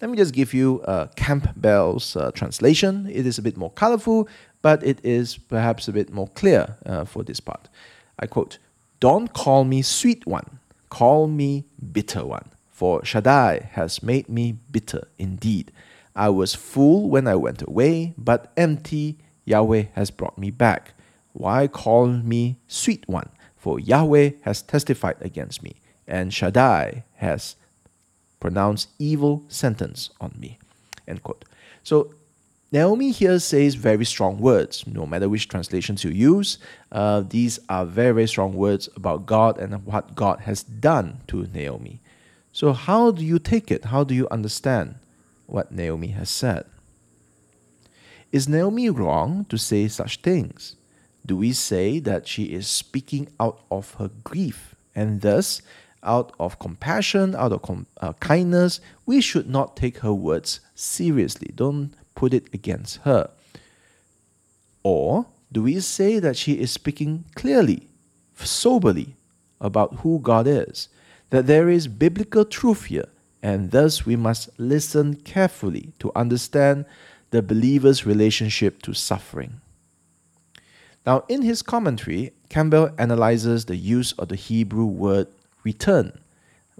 Let 0.01 0.11
me 0.11 0.17
just 0.17 0.35
give 0.35 0.53
you 0.53 0.81
uh, 0.81 1.07
Campbell's 1.15 2.17
uh, 2.17 2.33
translation. 2.33 3.07
It 3.09 3.25
is 3.25 3.39
a 3.39 3.43
bit 3.43 3.57
more 3.57 3.71
colorful, 3.71 4.29
but 4.63 4.83
it 4.85 5.05
is 5.05 5.37
perhaps 5.37 5.89
a 5.89 5.93
bit 5.93 6.13
more 6.13 6.29
clear 6.29 6.77
uh, 6.87 7.05
for 7.05 7.23
this 7.23 7.41
part. 7.41 7.69
I 8.19 8.27
quote, 8.27 8.59
Don't 9.01 9.33
call 9.33 9.65
me 9.65 9.83
sweet 9.83 10.27
one, 10.27 10.61
call 10.89 11.27
me 11.27 11.65
bitter 11.93 12.25
one, 12.25 12.51
for 12.71 13.05
Shaddai 13.05 13.69
has 13.73 14.03
made 14.03 14.29
me 14.29 14.57
bitter 14.71 15.09
indeed. 15.19 15.73
I 16.15 16.29
was 16.29 16.55
full 16.55 17.09
when 17.09 17.27
I 17.27 17.35
went 17.35 17.63
away, 17.63 18.15
but 18.17 18.53
empty 18.57 19.17
Yahweh 19.45 19.87
has 19.95 20.11
brought 20.11 20.39
me 20.39 20.51
back. 20.51 20.95
Why 21.33 21.67
call 21.67 22.07
me 22.07 22.57
sweet 22.69 23.09
one? 23.09 23.31
For 23.57 23.81
Yahweh 23.81 24.33
has 24.43 24.63
testified 24.63 25.17
against 25.21 25.63
me, 25.63 25.77
and 26.07 26.33
Shaddai 26.35 27.05
has 27.17 27.57
pronounced 28.41 28.89
evil 28.99 29.45
sentence 29.49 30.11
on 30.21 30.35
me. 30.39 30.59
End 31.07 31.23
quote. 31.23 31.45
So 31.83 32.15
Naomi 32.73 33.11
here 33.11 33.39
says 33.39 33.75
very 33.75 34.07
strong 34.07 34.39
words, 34.39 34.87
no 34.87 35.05
matter 35.05 35.29
which 35.29 35.47
translations 35.47 36.05
you 36.05 36.11
use. 36.11 36.57
Uh, 36.91 37.21
these 37.21 37.59
are 37.69 37.85
very, 37.85 38.15
very 38.15 38.27
strong 38.27 38.55
words 38.55 38.89
about 38.97 39.27
God 39.27 39.59
and 39.59 39.85
what 39.85 40.15
God 40.15 40.41
has 40.41 40.63
done 40.63 41.21
to 41.27 41.47
Naomi. 41.53 42.01
So, 42.51 42.73
how 42.73 43.11
do 43.11 43.23
you 43.23 43.39
take 43.39 43.71
it? 43.71 43.87
How 43.87 44.05
do 44.05 44.15
you 44.15 44.27
understand 44.31 44.95
what 45.47 45.71
Naomi 45.71 46.09
has 46.09 46.31
said? 46.31 46.65
Is 48.33 48.49
Naomi 48.49 48.89
wrong 48.89 49.45
to 49.51 49.59
say 49.59 49.87
such 49.89 50.23
things? 50.23 50.77
Do 51.27 51.37
we 51.37 51.53
say 51.53 51.99
that 51.99 52.27
she 52.27 52.45
is 52.45 52.67
speaking 52.67 53.29
out 53.39 53.61
of 53.71 53.95
her 53.95 54.11
grief 54.25 54.75
and 54.95 55.21
thus 55.21 55.61
out 56.03 56.33
of 56.41 56.59
compassion, 56.59 57.35
out 57.37 57.53
of 57.53 57.63
com- 57.63 57.87
uh, 58.01 58.13
kindness, 58.15 58.81
we 59.07 59.21
should 59.21 59.49
not 59.49 59.77
take 59.77 59.99
her 59.99 60.13
words 60.13 60.61
seriously. 60.75 61.53
Don't 61.55 61.95
put 62.15 62.35
it 62.35 62.49
against 62.53 62.99
her. 62.99 63.31
Or 64.83 65.27
do 65.51 65.63
we 65.63 65.81
say 65.81 66.19
that 66.19 66.37
she 66.37 66.55
is 66.55 66.71
speaking 66.71 67.25
clearly, 67.35 67.89
soberly 68.37 69.15
about 69.61 69.97
who 69.97 70.19
God 70.19 70.47
is, 70.47 70.89
that 71.31 71.47
there 71.47 71.69
is 71.69 71.89
biblical 71.89 72.45
truth 72.45 72.87
here, 72.87 73.09
and 73.43 73.71
thus 73.71 74.07
we 74.07 74.17
must 74.17 74.49
listen 74.59 75.17
carefully 75.17 75.93
to 75.99 76.13
understand 76.15 76.85
the 77.31 77.43
believer's 77.43 78.07
relationship 78.07 78.83
to 78.83 78.95
suffering? 78.95 79.61
Now, 81.07 81.25
in 81.29 81.43
his 81.43 81.63
commentary, 81.63 82.33
Campbell 82.49 82.91
analyzes 82.99 83.65
the 83.65 83.77
use 83.77 84.13
of 84.13 84.29
the 84.29 84.37
Hebrew 84.37 84.85
word 84.85 85.27
return, 85.65 86.19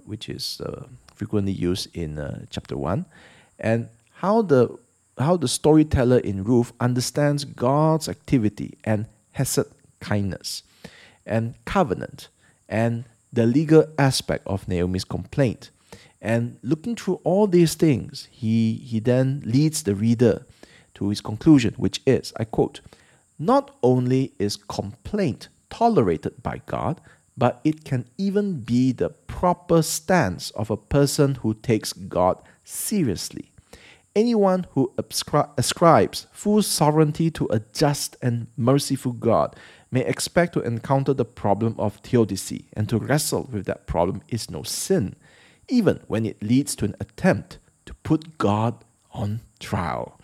which 0.05 0.29
is 0.29 0.61
uh, 0.61 0.85
frequently 1.13 1.51
used 1.51 1.95
in 1.95 2.17
uh, 2.17 2.45
chapter 2.49 2.77
1, 2.77 3.05
and 3.59 3.89
how 4.15 4.41
the 4.41 4.77
how 5.17 5.37
the 5.37 5.47
storyteller 5.47 6.17
in 6.19 6.43
Ruth 6.43 6.73
understands 6.79 7.45
God's 7.45 8.09
activity 8.09 8.77
and 8.83 9.05
hesed 9.31 9.65
kindness 9.99 10.63
and 11.25 11.55
covenant 11.65 12.29
and 12.67 13.05
the 13.31 13.45
legal 13.45 13.85
aspect 13.97 14.45
of 14.47 14.67
Naomi's 14.67 15.05
complaint. 15.05 15.69
And 16.21 16.57
looking 16.61 16.95
through 16.95 17.19
all 17.23 17.47
these 17.47 17.75
things, 17.75 18.27
he, 18.31 18.73
he 18.75 18.99
then 18.99 19.41
leads 19.45 19.83
the 19.83 19.95
reader 19.95 20.45
to 20.95 21.09
his 21.09 21.21
conclusion, 21.21 21.73
which 21.77 22.01
is 22.05 22.33
I 22.37 22.45
quote, 22.45 22.81
Not 23.37 23.75
only 23.83 24.33
is 24.39 24.55
complaint 24.55 25.49
tolerated 25.69 26.41
by 26.43 26.61
God, 26.65 27.01
but 27.35 27.59
it 27.63 27.83
can 27.83 28.05
even 28.17 28.61
be 28.61 28.91
the 28.91 29.09
proper 29.09 29.81
stance 29.81 30.51
of 30.51 30.69
a 30.69 30.77
person 30.77 31.35
who 31.35 31.55
takes 31.55 31.91
God 31.91 32.37
seriously. 32.63 33.52
Anyone 34.15 34.67
who 34.71 34.93
ascri- 34.97 35.49
ascribes 35.57 36.27
full 36.31 36.61
sovereignty 36.61 37.31
to 37.31 37.47
a 37.49 37.61
just 37.73 38.15
and 38.21 38.45
merciful 38.55 39.11
God 39.11 39.55
may 39.89 40.05
expect 40.05 40.53
to 40.53 40.61
encounter 40.61 41.15
the 41.15 41.25
problem 41.25 41.75
of 41.79 41.95
theodicy, 41.97 42.65
and 42.73 42.87
to 42.89 42.99
wrestle 42.99 43.49
with 43.51 43.65
that 43.65 43.87
problem 43.87 44.21
is 44.27 44.51
no 44.51 44.61
sin, 44.61 45.15
even 45.67 45.99
when 46.07 46.27
it 46.27 46.43
leads 46.43 46.75
to 46.75 46.85
an 46.85 46.95
attempt 46.99 47.57
to 47.87 47.95
put 48.03 48.37
God 48.37 48.83
on 49.13 49.39
trial. 49.59 50.19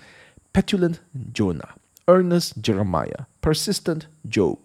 Petulant 0.53 0.99
Jonah, 1.31 1.73
earnest 2.07 2.61
Jeremiah, 2.61 3.25
persistent 3.41 4.05
Job, 4.27 4.59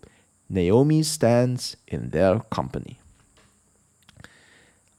Naomi 0.50 1.02
stands 1.02 1.76
in 1.88 2.10
their 2.10 2.40
company. 2.50 2.98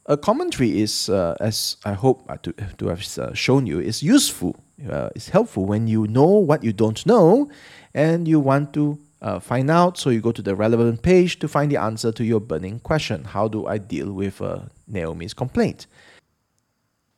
A 0.08 0.16
commentary 0.16 0.80
is, 0.80 1.08
uh, 1.08 1.36
as 1.40 1.76
I 1.84 1.94
hope 1.94 2.30
to, 2.42 2.52
to 2.52 2.86
have 2.88 3.18
uh, 3.18 3.34
shown 3.34 3.66
you, 3.66 3.80
is 3.80 4.04
useful. 4.04 4.54
Uh, 4.88 5.10
it's 5.16 5.30
helpful 5.30 5.66
when 5.66 5.88
you 5.88 6.06
know 6.06 6.28
what 6.28 6.62
you 6.62 6.72
don't 6.72 7.04
know 7.06 7.50
and 7.92 8.28
you 8.28 8.38
want 8.38 8.72
to 8.74 8.98
uh, 9.20 9.40
find 9.40 9.68
out. 9.68 9.98
So 9.98 10.10
you 10.10 10.20
go 10.20 10.30
to 10.30 10.42
the 10.42 10.54
relevant 10.54 11.02
page 11.02 11.40
to 11.40 11.48
find 11.48 11.72
the 11.72 11.78
answer 11.78 12.12
to 12.12 12.24
your 12.24 12.38
burning 12.38 12.78
question 12.80 13.24
How 13.24 13.48
do 13.48 13.66
I 13.66 13.78
deal 13.78 14.12
with 14.12 14.40
uh, 14.40 14.60
Naomi's 14.86 15.34
complaint? 15.34 15.88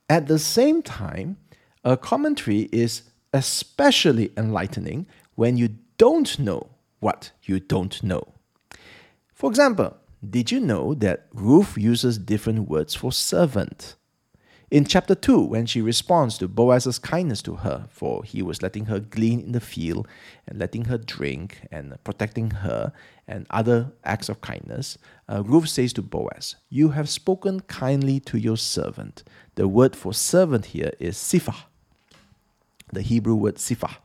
At 0.09 0.27
the 0.27 0.39
same 0.39 0.81
time, 0.81 1.37
a 1.85 1.95
commentary 1.95 2.71
is 2.73 3.03
especially 3.35 4.33
enlightening 4.39 5.07
when 5.35 5.59
you 5.59 5.77
don't 5.99 6.39
know 6.39 6.71
what 7.01 7.33
you 7.43 7.61
don't 7.61 8.03
know. 8.03 8.33
For 9.35 9.51
example, 9.51 9.98
did 10.27 10.51
you 10.51 10.61
know 10.61 10.95
that 10.95 11.27
Ruth 11.33 11.77
uses 11.77 12.19
different 12.19 12.69
words 12.69 12.95
for 12.95 13.13
servant? 13.13 13.95
In 14.71 14.85
chapter 14.85 15.15
2, 15.15 15.41
when 15.45 15.65
she 15.65 15.81
responds 15.81 16.37
to 16.39 16.49
Boaz's 16.49 16.99
kindness 16.99 17.41
to 17.43 17.57
her, 17.57 17.87
for 17.89 18.23
he 18.23 18.43
was 18.43 18.61
letting 18.61 18.87
her 18.87 19.01
glean 19.01 19.41
in 19.41 19.53
the 19.53 19.61
field 19.61 20.07
and 20.47 20.59
letting 20.59 20.87
her 20.87 20.99
drink 20.99 21.67
and 21.71 21.97
protecting 22.05 22.51
her 22.51 22.93
and 23.27 23.47
other 23.49 23.93
acts 24.05 24.29
of 24.29 24.43
kindness, 24.43 24.99
uh, 25.27 25.43
Ruth 25.43 25.71
says 25.71 25.95
to 25.95 26.03
Boaz, 26.03 26.57
You 26.69 26.91
have 26.91 27.09
spoken 27.09 27.61
kindly 27.61 28.21
to 28.21 28.39
your 28.39 28.59
servant. 28.59 29.23
The 29.55 29.67
word 29.67 29.97
for 29.97 30.13
servant 30.13 30.67
here 30.67 30.93
is 30.99 31.17
sifah, 31.17 31.63
the 32.93 33.03
Hebrew 33.03 33.37
word 33.37 33.57
sifah. 33.57 33.97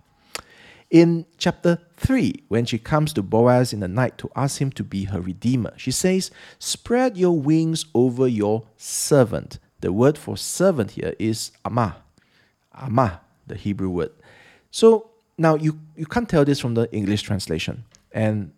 In 0.94 1.26
chapter 1.40 1.80
3, 1.98 2.44
when 2.50 2.68
she 2.68 2.78
comes 2.78 3.14
to 3.14 3.24
Boaz 3.24 3.74
in 3.74 3.80
the 3.80 3.88
night 3.88 4.16
to 4.20 4.30
ask 4.36 4.62
him 4.62 4.72
to 4.74 4.84
be 4.84 5.06
her 5.06 5.20
redeemer, 5.20 5.74
she 5.76 5.90
says, 5.90 6.30
Spread 6.60 7.18
your 7.18 7.36
wings 7.36 7.88
over 7.96 8.28
your 8.28 8.68
servant. 8.78 9.58
The 9.82 9.92
word 9.92 10.20
for 10.20 10.38
servant 10.38 10.92
here 10.92 11.16
is 11.18 11.52
amah. 11.66 11.96
Amah, 12.76 13.22
the 13.48 13.56
Hebrew 13.56 13.90
word. 13.90 14.12
So 14.70 15.10
now 15.36 15.56
you, 15.56 15.80
you 15.96 16.06
can't 16.06 16.30
tell 16.30 16.46
this 16.46 16.60
from 16.60 16.76
the 16.76 16.88
English 16.94 17.24
translation. 17.24 17.86
And 18.12 18.52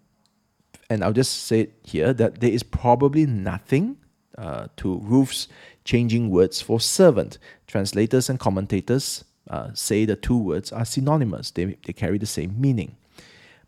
and 0.90 1.06
I'll 1.06 1.14
just 1.14 1.46
say 1.46 1.62
it 1.62 1.74
here 1.84 2.14
that 2.14 2.42
there 2.42 2.52
is 2.52 2.64
probably 2.64 3.26
nothing 3.26 3.96
uh, 4.38 4.68
to 4.76 5.00
Ruth's 5.00 5.48
changing 5.86 6.30
words 6.30 6.62
for 6.62 6.82
servant. 6.82 7.38
Translators 7.66 8.30
and 8.30 8.40
commentators 8.40 9.24
uh, 9.50 9.70
say 9.74 10.06
the 10.06 10.16
two 10.16 10.38
words 10.38 10.72
are 10.72 10.86
synonymous, 10.86 11.52
they, 11.52 11.66
they 11.86 11.94
carry 11.94 12.18
the 12.18 12.26
same 12.26 12.60
meaning. 12.60 12.96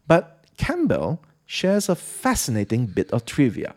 But 0.07 0.45
Campbell 0.57 1.21
shares 1.45 1.89
a 1.89 1.95
fascinating 1.95 2.87
bit 2.87 3.11
of 3.11 3.25
trivia. 3.25 3.75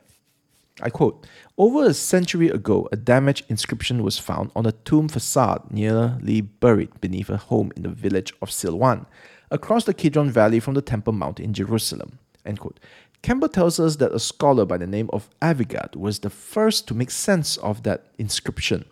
I 0.82 0.90
quote 0.90 1.26
Over 1.58 1.84
a 1.84 1.94
century 1.94 2.48
ago, 2.48 2.88
a 2.90 2.96
damaged 2.96 3.44
inscription 3.48 4.02
was 4.02 4.18
found 4.18 4.50
on 4.56 4.66
a 4.66 4.72
tomb 4.72 5.08
facade 5.08 5.70
nearly 5.70 6.40
buried 6.40 7.00
beneath 7.00 7.30
a 7.30 7.36
home 7.36 7.72
in 7.76 7.82
the 7.82 7.88
village 7.88 8.32
of 8.40 8.50
Silwan, 8.50 9.06
across 9.50 9.84
the 9.84 9.94
Kidron 9.94 10.30
Valley 10.30 10.60
from 10.60 10.74
the 10.74 10.82
Temple 10.82 11.12
Mount 11.12 11.40
in 11.40 11.52
Jerusalem. 11.52 12.18
End 12.44 12.60
quote. 12.60 12.80
Campbell 13.22 13.48
tells 13.48 13.78
us 13.78 13.96
that 13.96 14.12
a 14.12 14.18
scholar 14.18 14.64
by 14.64 14.78
the 14.78 14.86
name 14.86 15.10
of 15.12 15.28
Avigad 15.42 15.94
was 15.94 16.20
the 16.20 16.30
first 16.30 16.88
to 16.88 16.94
make 16.94 17.10
sense 17.10 17.56
of 17.58 17.82
that 17.82 18.06
inscription. 18.18 18.84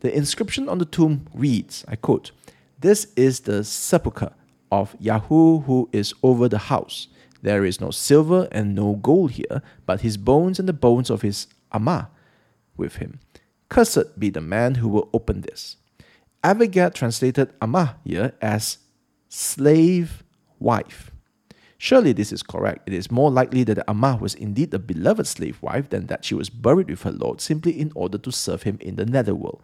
The 0.00 0.16
inscription 0.16 0.68
on 0.68 0.78
the 0.78 0.84
tomb 0.84 1.26
reads, 1.34 1.84
I 1.88 1.96
quote, 1.96 2.30
This 2.78 3.08
is 3.16 3.40
the 3.40 3.64
sepulchre 3.64 4.32
of 4.70 4.98
Yahu 4.98 5.64
who 5.64 5.88
is 5.92 6.14
over 6.22 6.48
the 6.48 6.58
house. 6.58 7.08
There 7.42 7.64
is 7.64 7.80
no 7.80 7.90
silver 7.90 8.48
and 8.52 8.74
no 8.74 8.94
gold 8.94 9.32
here, 9.32 9.62
but 9.84 10.00
his 10.00 10.16
bones 10.16 10.58
and 10.58 10.68
the 10.68 10.72
bones 10.72 11.10
of 11.10 11.22
his 11.22 11.48
Amah 11.72 12.08
with 12.76 12.96
him. 12.96 13.18
Cursed 13.68 14.18
be 14.18 14.30
the 14.30 14.40
man 14.40 14.76
who 14.76 14.88
will 14.88 15.08
open 15.12 15.42
this. 15.42 15.76
Avigad 16.44 16.94
translated 16.94 17.52
Amah 17.60 17.96
here 18.04 18.32
as 18.40 18.78
slave 19.28 20.24
wife. 20.58 21.11
Surely 21.82 22.12
this 22.12 22.30
is 22.30 22.44
correct. 22.44 22.88
It 22.88 22.94
is 22.94 23.10
more 23.10 23.28
likely 23.28 23.64
that 23.64 23.88
Amah 23.88 24.18
was 24.20 24.36
indeed 24.36 24.72
a 24.72 24.78
beloved 24.78 25.26
slave 25.26 25.60
wife 25.60 25.90
than 25.90 26.06
that 26.06 26.24
she 26.24 26.32
was 26.32 26.48
buried 26.48 26.88
with 26.88 27.02
her 27.02 27.10
lord 27.10 27.40
simply 27.40 27.72
in 27.72 27.90
order 27.96 28.18
to 28.18 28.30
serve 28.30 28.62
him 28.62 28.78
in 28.80 28.94
the 28.94 29.04
netherworld. 29.04 29.60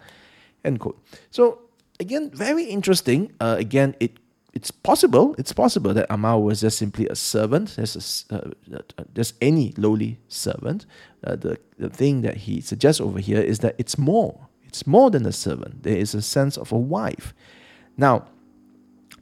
End 0.65 0.81
quote. 0.81 1.01
So 1.31 1.61
again, 2.01 2.33
very 2.35 2.65
interesting. 2.65 3.31
Uh, 3.39 3.55
again, 3.61 3.95
it 4.01 4.19
it's 4.53 4.73
possible. 4.73 5.37
It's 5.39 5.53
possible 5.53 5.95
that 5.95 6.11
Amah 6.11 6.41
was 6.41 6.63
just 6.63 6.79
simply 6.79 7.07
a 7.07 7.15
servant, 7.15 7.77
just, 7.77 8.29
a, 8.33 8.49
uh, 8.75 9.05
just 9.15 9.37
any 9.41 9.73
lowly 9.77 10.19
servant. 10.27 10.87
Uh, 11.23 11.37
the 11.37 11.57
the 11.79 11.89
thing 11.89 12.23
that 12.23 12.39
he 12.39 12.61
suggests 12.61 13.01
over 13.01 13.21
here 13.21 13.41
is 13.41 13.61
that 13.61 13.77
it's 13.79 13.97
more. 13.97 14.49
It's 14.65 14.89
more 14.89 15.13
than 15.13 15.25
a 15.25 15.33
servant. 15.33 15.85
There 15.85 15.97
is 15.97 16.17
a 16.17 16.23
sense 16.23 16.59
of 16.59 16.73
a 16.73 16.79
wife. 16.79 17.33
Now, 17.97 18.27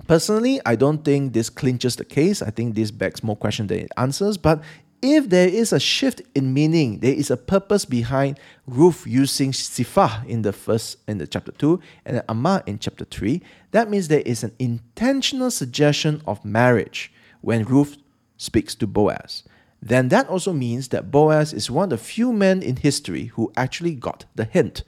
Personally, 0.06 0.60
I 0.64 0.76
don't 0.76 1.04
think 1.04 1.32
this 1.32 1.50
clinches 1.50 1.96
the 1.96 2.04
case. 2.04 2.40
I 2.42 2.50
think 2.50 2.75
this 2.75 2.90
begs 2.90 3.22
more 3.22 3.36
questions 3.36 3.68
than 3.68 3.80
it 3.80 3.92
answers. 3.96 4.36
But 4.36 4.62
if 5.02 5.28
there 5.28 5.48
is 5.48 5.72
a 5.72 5.80
shift 5.80 6.22
in 6.34 6.54
meaning, 6.54 7.00
there 7.00 7.12
is 7.12 7.30
a 7.30 7.36
purpose 7.36 7.84
behind 7.84 8.38
Ruth 8.66 9.06
using 9.06 9.52
Sifah 9.52 10.25
in 10.26 10.42
the 10.42 10.52
first 10.52 10.98
in 11.06 11.18
the 11.18 11.26
chapter 11.26 11.52
2 11.52 11.80
and 12.04 12.22
Amah 12.28 12.62
in 12.66 12.78
chapter 12.78 13.04
3, 13.04 13.42
that 13.72 13.90
means 13.90 14.08
there 14.08 14.20
is 14.20 14.42
an 14.42 14.52
intentional 14.58 15.50
suggestion 15.50 16.22
of 16.26 16.44
marriage 16.44 17.12
when 17.40 17.64
Ruth 17.64 17.98
speaks 18.36 18.75
to 18.76 18.86
Boaz. 18.86 19.42
Then 19.82 20.08
that 20.08 20.28
also 20.28 20.52
means 20.52 20.88
that 20.88 21.10
Boaz 21.10 21.52
is 21.52 21.70
one 21.70 21.84
of 21.84 21.90
the 21.90 21.98
few 21.98 22.32
men 22.32 22.62
in 22.62 22.76
history 22.76 23.26
who 23.26 23.52
actually 23.56 23.94
got 23.94 24.25
the 24.34 24.44
hint. 24.44 24.82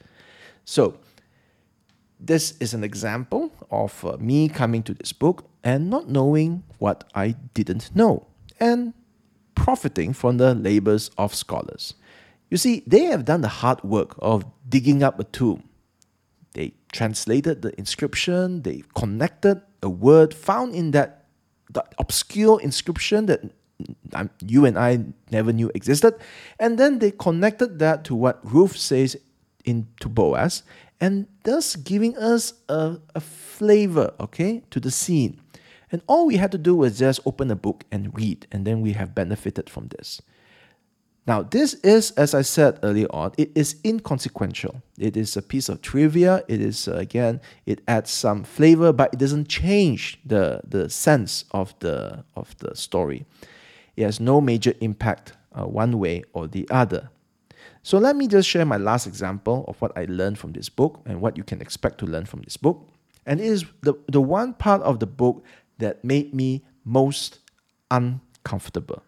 So 0.64 0.98
this 2.20 2.54
is 2.60 2.74
an 2.74 2.84
example 2.84 3.52
of 3.70 4.04
uh, 4.04 4.16
me 4.18 4.48
coming 4.48 4.82
to 4.84 4.94
this 4.94 5.12
book 5.12 5.48
and 5.62 5.88
not 5.88 6.08
knowing 6.08 6.64
what 6.78 7.04
I 7.14 7.36
didn't 7.54 7.94
know 7.94 8.26
and 8.58 8.94
profiting 9.54 10.12
from 10.12 10.38
the 10.38 10.54
labors 10.54 11.10
of 11.18 11.34
scholars. 11.34 11.94
You 12.50 12.56
see, 12.56 12.82
they 12.86 13.04
have 13.04 13.24
done 13.24 13.42
the 13.42 13.48
hard 13.48 13.82
work 13.82 14.16
of 14.18 14.44
digging 14.68 15.02
up 15.02 15.20
a 15.20 15.24
tomb. 15.24 15.68
They 16.54 16.74
translated 16.92 17.62
the 17.62 17.78
inscription, 17.78 18.62
they 18.62 18.82
connected 18.94 19.62
a 19.82 19.88
word 19.88 20.34
found 20.34 20.74
in 20.74 20.92
that, 20.92 21.26
that 21.70 21.94
obscure 21.98 22.60
inscription 22.60 23.26
that 23.26 23.42
you 24.44 24.64
and 24.64 24.78
I 24.78 25.04
never 25.30 25.52
knew 25.52 25.70
existed, 25.74 26.14
and 26.58 26.78
then 26.78 26.98
they 26.98 27.12
connected 27.12 27.78
that 27.78 28.04
to 28.04 28.14
what 28.14 28.40
Ruth 28.42 28.76
says 28.76 29.16
in 29.68 29.86
to 30.00 30.08
Boaz, 30.08 30.62
and 31.00 31.26
thus 31.44 31.76
giving 31.76 32.16
us 32.16 32.54
a, 32.68 32.98
a 33.14 33.20
flavor, 33.20 34.14
okay, 34.18 34.62
to 34.70 34.80
the 34.80 34.90
scene. 34.90 35.40
And 35.92 36.02
all 36.06 36.26
we 36.26 36.36
had 36.36 36.52
to 36.52 36.58
do 36.58 36.74
was 36.74 36.98
just 36.98 37.20
open 37.24 37.50
a 37.50 37.56
book 37.56 37.84
and 37.92 38.14
read, 38.16 38.46
and 38.50 38.66
then 38.66 38.80
we 38.80 38.92
have 38.92 39.14
benefited 39.14 39.70
from 39.70 39.88
this. 39.88 40.20
Now, 41.26 41.42
this 41.42 41.74
is, 41.84 42.12
as 42.12 42.34
I 42.34 42.40
said 42.40 42.78
earlier 42.82 43.08
on, 43.10 43.32
it 43.36 43.50
is 43.54 43.76
inconsequential. 43.84 44.82
It 44.98 45.14
is 45.14 45.36
a 45.36 45.42
piece 45.42 45.68
of 45.68 45.82
trivia. 45.82 46.42
It 46.48 46.62
is, 46.62 46.88
uh, 46.88 46.96
again, 46.96 47.42
it 47.66 47.82
adds 47.86 48.10
some 48.10 48.44
flavor, 48.44 48.94
but 48.94 49.12
it 49.12 49.18
doesn't 49.18 49.46
change 49.46 50.18
the, 50.24 50.62
the 50.66 50.88
sense 50.88 51.44
of 51.50 51.78
the, 51.80 52.24
of 52.34 52.56
the 52.58 52.74
story. 52.74 53.26
It 53.94 54.04
has 54.04 54.20
no 54.20 54.40
major 54.40 54.72
impact 54.80 55.34
uh, 55.52 55.66
one 55.66 55.98
way 55.98 56.24
or 56.32 56.48
the 56.48 56.66
other. 56.70 57.10
So 57.88 57.96
let 57.96 58.16
me 58.16 58.28
just 58.28 58.46
share 58.46 58.66
my 58.66 58.76
last 58.76 59.06
example 59.06 59.64
of 59.66 59.80
what 59.80 59.96
I 59.96 60.04
learned 60.10 60.38
from 60.38 60.52
this 60.52 60.68
book 60.68 61.00
and 61.06 61.22
what 61.22 61.38
you 61.38 61.42
can 61.42 61.62
expect 61.62 61.96
to 62.00 62.04
learn 62.04 62.26
from 62.26 62.42
this 62.42 62.58
book. 62.58 62.86
And 63.24 63.40
it 63.40 63.46
is 63.46 63.64
the, 63.80 63.94
the 64.08 64.20
one 64.20 64.52
part 64.52 64.82
of 64.82 65.00
the 65.00 65.06
book 65.06 65.42
that 65.78 66.04
made 66.04 66.34
me 66.34 66.66
most 66.84 67.38
uncomfortable. 67.90 69.02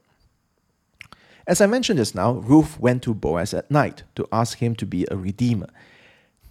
As 1.47 1.61
I 1.61 1.67
mentioned 1.67 1.99
just 1.99 2.15
now, 2.15 2.33
Ruth 2.33 2.81
went 2.81 3.03
to 3.03 3.13
Boaz 3.13 3.53
at 3.53 3.71
night 3.71 4.05
to 4.15 4.27
ask 4.33 4.57
him 4.57 4.75
to 4.77 4.87
be 4.87 5.07
a 5.11 5.17
redeemer. 5.19 5.69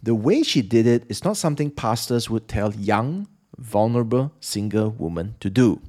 The 0.03 0.13
way 0.13 0.43
she 0.43 0.61
did 0.61 0.85
it 0.85 1.05
is 1.09 1.23
not 1.23 1.35
something 1.35 1.71
pastors 1.71 2.29
would 2.29 2.47
tell 2.47 2.75
young, 2.75 3.27
vulnerable 3.57 4.33
single 4.39 4.91
women 4.99 5.33
to 5.39 5.49
do. 5.49 5.81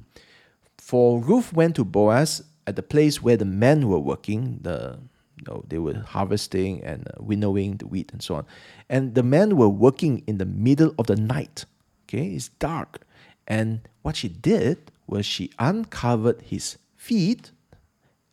For 0.79 1.19
Ruth 1.19 1.53
went 1.53 1.75
to 1.75 1.85
Boaz 1.85 2.41
at 2.65 2.75
the 2.75 2.81
place 2.81 3.21
where 3.21 3.37
the 3.37 3.45
men 3.45 3.87
were 3.87 3.99
working, 3.99 4.57
the 4.63 4.97
you 5.41 5.51
know, 5.51 5.63
they 5.67 5.79
were 5.79 5.99
harvesting 6.07 6.83
and 6.83 7.07
uh, 7.07 7.11
winnowing 7.19 7.77
the 7.77 7.87
wheat 7.87 8.11
and 8.11 8.21
so 8.21 8.35
on. 8.35 8.45
And 8.89 9.15
the 9.15 9.23
men 9.23 9.57
were 9.57 9.69
working 9.69 10.23
in 10.27 10.37
the 10.37 10.45
middle 10.45 10.93
of 10.99 11.07
the 11.07 11.15
night. 11.15 11.65
Okay, 12.05 12.27
it's 12.27 12.49
dark. 12.49 13.01
And 13.47 13.87
what 14.03 14.15
she 14.15 14.29
did 14.29 14.91
was 15.07 15.25
she 15.25 15.51
uncovered 15.57 16.41
his 16.41 16.77
feet 16.95 17.51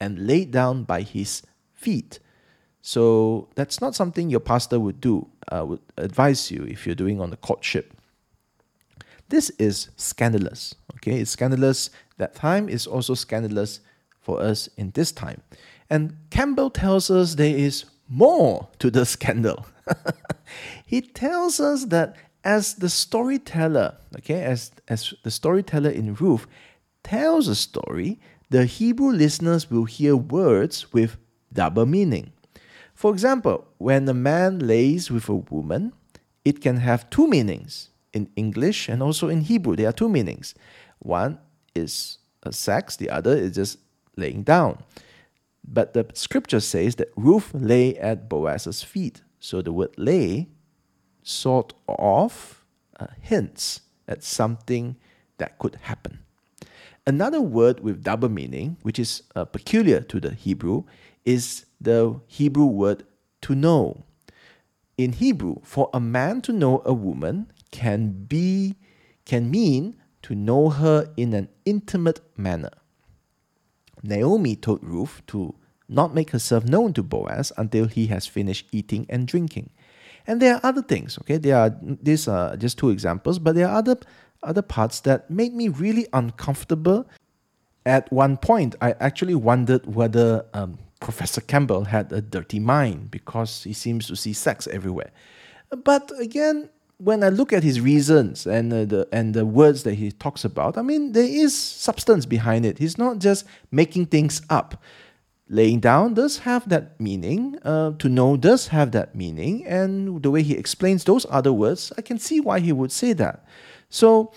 and 0.01 0.27
laid 0.27 0.51
down 0.51 0.85
by 0.85 1.03
his 1.03 1.43
feet. 1.75 2.19
So 2.83 3.49
that's 3.55 3.81
not 3.81 3.95
something 3.95 4.31
your 4.31 4.41
pastor 4.41 4.79
would 4.79 5.01
do, 5.01 5.29
uh, 5.51 5.65
would 5.67 5.81
advise 5.97 6.51
you 6.51 6.65
if 6.65 6.87
you're 6.87 6.95
doing 6.95 7.21
on 7.21 7.31
the 7.31 7.37
courtship. 7.37 7.95
This 9.29 9.51
is 9.59 9.91
scandalous. 9.97 10.75
Okay, 10.97 11.21
it's 11.21 11.31
scandalous 11.31 11.91
that 12.19 12.35
time 12.35 12.69
is 12.69 12.87
also 12.87 13.15
scandalous 13.15 13.81
for 14.21 14.41
us 14.41 14.69
in 14.77 14.91
this 14.93 15.13
time. 15.13 15.43
And 15.91 16.17
Campbell 16.31 16.71
tells 16.71 17.11
us 17.11 17.35
there 17.35 17.57
is 17.57 17.85
more 18.09 18.69
to 18.79 18.91
the 18.91 19.07
scandal. 19.07 19.67
he 20.87 21.01
tells 21.01 21.61
us 21.61 21.87
that 21.87 22.17
as 22.45 22.75
the 22.75 22.89
storyteller, 22.89 23.97
okay, 24.17 24.43
as, 24.43 24.71
as 24.89 25.15
the 25.23 25.31
storyteller 25.31 25.91
in 25.91 26.15
Ruth 26.15 26.47
tells 27.03 27.49
a 27.49 27.55
story, 27.55 28.21
the 28.51 28.65
Hebrew 28.65 29.11
listeners 29.11 29.71
will 29.71 29.85
hear 29.85 30.17
words 30.17 30.93
with 30.93 31.17
double 31.53 31.87
meaning. 31.87 32.33
For 32.95 33.13
example, 33.13 33.67
when 33.79 34.09
a 34.09 34.15
man 34.15 34.59
lays 34.59 35.11
with 35.11 35.29
a 35.29 35.35
woman, 35.35 35.93
it 36.45 36.61
can 36.61 36.79
have 36.79 37.11
two 37.11 37.29
meanings. 37.29 37.91
In 38.15 38.31
English 38.37 38.89
and 38.89 39.03
also 39.03 39.29
in 39.29 39.43
Hebrew, 39.43 39.77
there 39.77 39.89
are 39.89 39.93
two 39.93 40.09
meanings. 40.09 40.55
One 40.99 41.39
is 41.75 42.19
sex, 42.51 42.97
the 42.97 43.11
other 43.11 43.37
is 43.37 43.55
just 43.55 43.79
laying 44.17 44.43
down. 44.43 44.83
But 45.71 45.93
the 45.93 46.07
scripture 46.15 46.61
says 46.61 46.97
that 46.97 47.13
Ruth 47.17 47.51
lay 47.53 47.97
at 47.97 48.29
Boaz's 48.29 48.83
feet. 48.83 49.23
So 49.39 49.61
the 49.61 49.73
word 49.73 49.91
lay 49.99 50.49
sort 51.23 51.75
of 51.87 52.65
uh, 52.99 53.09
hints 53.21 53.83
at 54.09 54.25
something 54.25 54.97
that 55.37 55.59
could 55.59 55.77
happen. 55.83 56.21
Another 57.07 57.41
word 57.41 57.81
with 57.81 58.03
double 58.03 58.29
meaning, 58.29 58.77
which 58.83 58.99
is 58.99 59.23
uh, 59.37 59.45
peculiar 59.45 60.01
to 60.01 60.21
the 60.21 60.31
Hebrew, 60.31 60.85
is 61.25 61.67
the 61.81 62.21
Hebrew 62.27 62.67
word 62.67 63.05
to 63.43 63.55
know. 63.55 64.05
In 64.97 65.13
Hebrew, 65.13 65.57
for 65.63 65.91
a 65.93 66.01
man 66.01 66.41
to 66.43 66.53
know 66.53 66.83
a 66.85 66.93
woman 66.93 67.53
can 67.71 68.25
be 68.25 68.77
can 69.25 69.51
mean 69.51 69.97
to 70.23 70.35
know 70.35 70.71
her 70.71 71.13
in 71.17 71.35
an 71.35 71.49
intimate 71.67 72.21
manner. 72.37 72.71
Naomi 74.03 74.57
told 74.57 74.83
Ruth 74.83 75.23
to 75.29 75.55
not 75.89 76.15
make 76.15 76.31
herself 76.31 76.65
known 76.65 76.93
to 76.95 77.03
Boaz 77.03 77.53
until 77.57 77.87
he 77.87 78.07
has 78.09 78.27
finished 78.27 78.69
eating 78.73 79.07
and 79.09 79.27
drinking. 79.27 79.71
And 80.27 80.43
there 80.43 80.57
are 80.57 80.61
other 80.63 80.83
things, 80.83 81.19
okay? 81.23 81.39
There 81.39 81.57
are 81.57 81.75
these 81.81 82.29
are 82.29 82.57
just 82.57 82.77
two 82.77 82.91
examples, 82.91 83.39
but 83.39 83.55
there 83.55 83.67
are 83.67 83.77
other 83.79 83.97
other 84.43 84.63
parts 84.63 85.01
that 85.01 85.31
made 85.31 85.55
me 85.55 85.69
really 85.69 86.07
uncomfortable. 86.13 87.09
At 87.87 88.13
one 88.13 88.37
point, 88.37 88.77
I 88.83 88.93
actually 89.01 89.35
wondered 89.35 89.87
whether 89.87 90.45
um, 90.53 90.79
Professor 91.01 91.41
Campbell 91.41 91.85
had 91.85 92.13
a 92.13 92.21
dirty 92.21 92.59
mind 92.59 93.11
because 93.11 93.65
he 93.65 93.73
seems 93.73 94.07
to 94.09 94.17
see 94.17 94.35
sex 94.35 94.67
everywhere. 94.67 95.11
But 95.85 96.13
again, 96.21 96.69
when 96.99 97.23
I 97.23 97.29
look 97.29 97.53
at 97.53 97.63
his 97.63 97.81
reasons 97.81 98.47
and 98.47 98.73
uh, 98.73 98.85
the 98.85 99.09
and 99.13 99.33
the 99.33 99.47
words 99.47 99.85
that 99.85 99.95
he 99.95 100.11
talks 100.11 100.45
about, 100.45 100.77
I 100.77 100.83
mean, 100.83 101.13
there 101.13 101.25
is 101.25 101.57
substance 101.57 102.27
behind 102.27 102.67
it. 102.67 102.79
He's 102.79 102.99
not 102.99 103.19
just 103.19 103.47
making 103.71 104.07
things 104.07 104.43
up. 104.51 104.83
Laying 105.49 105.81
down 105.81 106.15
does 106.15 106.39
have 106.39 106.69
that 106.69 107.01
meaning. 107.01 107.59
Uh, 107.65 107.93
to 107.99 108.09
know 108.09 108.37
does 108.37 108.69
have 108.69 108.91
that 108.93 109.15
meaning, 109.15 109.65
and 109.65 110.23
the 110.23 110.31
way 110.31 110.43
he 110.43 110.55
explains 110.55 111.05
those 111.05 111.25
other 111.31 111.53
words, 111.53 111.93
I 111.97 112.03
can 112.03 112.19
see 112.19 112.41
why 112.41 112.61
he 112.61 112.73
would 112.73 112.93
say 112.93 113.15
that. 113.15 113.47
So, 113.89 114.33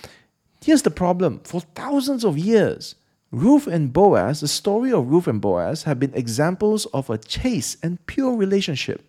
here's 0.63 0.83
the 0.83 0.91
problem: 0.91 1.41
for 1.43 1.61
thousands 1.61 2.23
of 2.23 2.37
years, 2.37 2.95
Ruth 3.31 3.65
and 3.65 3.91
Boaz, 3.91 4.39
the 4.41 4.47
story 4.47 4.93
of 4.93 5.09
Ruth 5.09 5.27
and 5.27 5.41
Boaz, 5.41 5.83
have 5.83 5.99
been 5.99 6.13
examples 6.13 6.85
of 6.87 7.09
a 7.09 7.17
chaste 7.17 7.83
and 7.83 8.05
pure 8.05 8.35
relationship. 8.35 9.03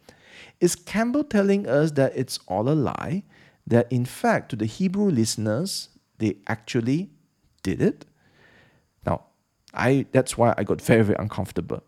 Is 0.59 0.75
Campbell 0.75 1.25
telling 1.25 1.69
us 1.69 1.93
that 1.93 2.13
it's 2.17 2.39
all 2.49 2.69
a 2.69 2.75
lie? 2.75 3.25
That 3.67 3.91
in 3.91 4.05
fact, 4.05 4.51
to 4.51 4.57
the 4.57 4.67
Hebrew 4.67 5.11
listeners, 5.11 5.89
they 6.19 6.37
actually 6.47 7.11
did 7.63 7.81
it. 7.81 8.05
Now, 9.07 9.25
I 9.75 10.07
that's 10.13 10.37
why 10.37 10.55
I 10.57 10.65
got 10.65 10.81
very, 10.81 11.03
very 11.03 11.17
uncomfortable. 11.19 11.83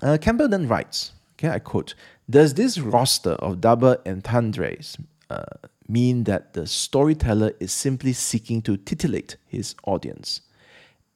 Uh, 0.00 0.16
Campbell 0.20 0.48
then 0.48 0.68
writes, 0.68 1.12
okay, 1.34 1.48
I 1.48 1.58
quote, 1.58 1.94
Does 2.30 2.54
this 2.54 2.78
roster 2.78 3.32
of 3.32 3.60
double 3.60 3.96
entendres 4.06 4.96
uh, 5.30 5.42
mean 5.88 6.24
that 6.24 6.54
the 6.54 6.66
storyteller 6.66 7.52
is 7.58 7.72
simply 7.72 8.12
seeking 8.12 8.62
to 8.62 8.76
titillate 8.76 9.36
his 9.46 9.74
audience? 9.84 10.42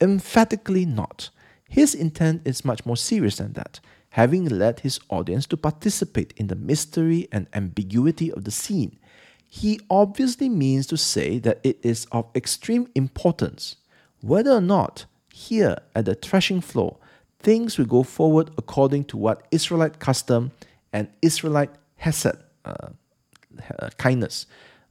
Emphatically 0.01 0.85
not. 0.85 1.29
His 1.69 1.95
intent 1.95 2.41
is 2.45 2.65
much 2.65 2.85
more 2.85 2.97
serious 2.97 3.37
than 3.37 3.53
that, 3.53 3.79
having 4.11 4.45
led 4.45 4.81
his 4.81 4.99
audience 5.09 5.47
to 5.47 5.57
participate 5.57 6.33
in 6.35 6.47
the 6.47 6.55
mystery 6.55 7.27
and 7.31 7.47
ambiguity 7.53 8.31
of 8.31 8.43
the 8.43 8.51
scene 8.51 8.99
he 9.55 9.79
obviously 9.87 10.49
means 10.49 10.87
to 10.87 10.97
say 10.97 11.37
that 11.37 11.59
it 11.63 11.77
is 11.83 12.07
of 12.11 12.25
extreme 12.33 12.87
importance 12.95 13.75
whether 14.21 14.51
or 14.51 14.61
not 14.61 15.05
here 15.31 15.77
at 15.93 16.05
the 16.05 16.15
threshing 16.15 16.61
floor 16.61 16.97
things 17.39 17.77
will 17.77 17.85
go 17.85 18.01
forward 18.01 18.49
according 18.57 19.03
to 19.03 19.17
what 19.17 19.45
Israelite 19.51 19.99
custom 19.99 20.51
and 20.91 21.07
Israelite 21.21 21.69
hesed, 21.97 22.37
uh, 22.65 22.89
uh, 23.79 23.89
kindness, 23.97 24.47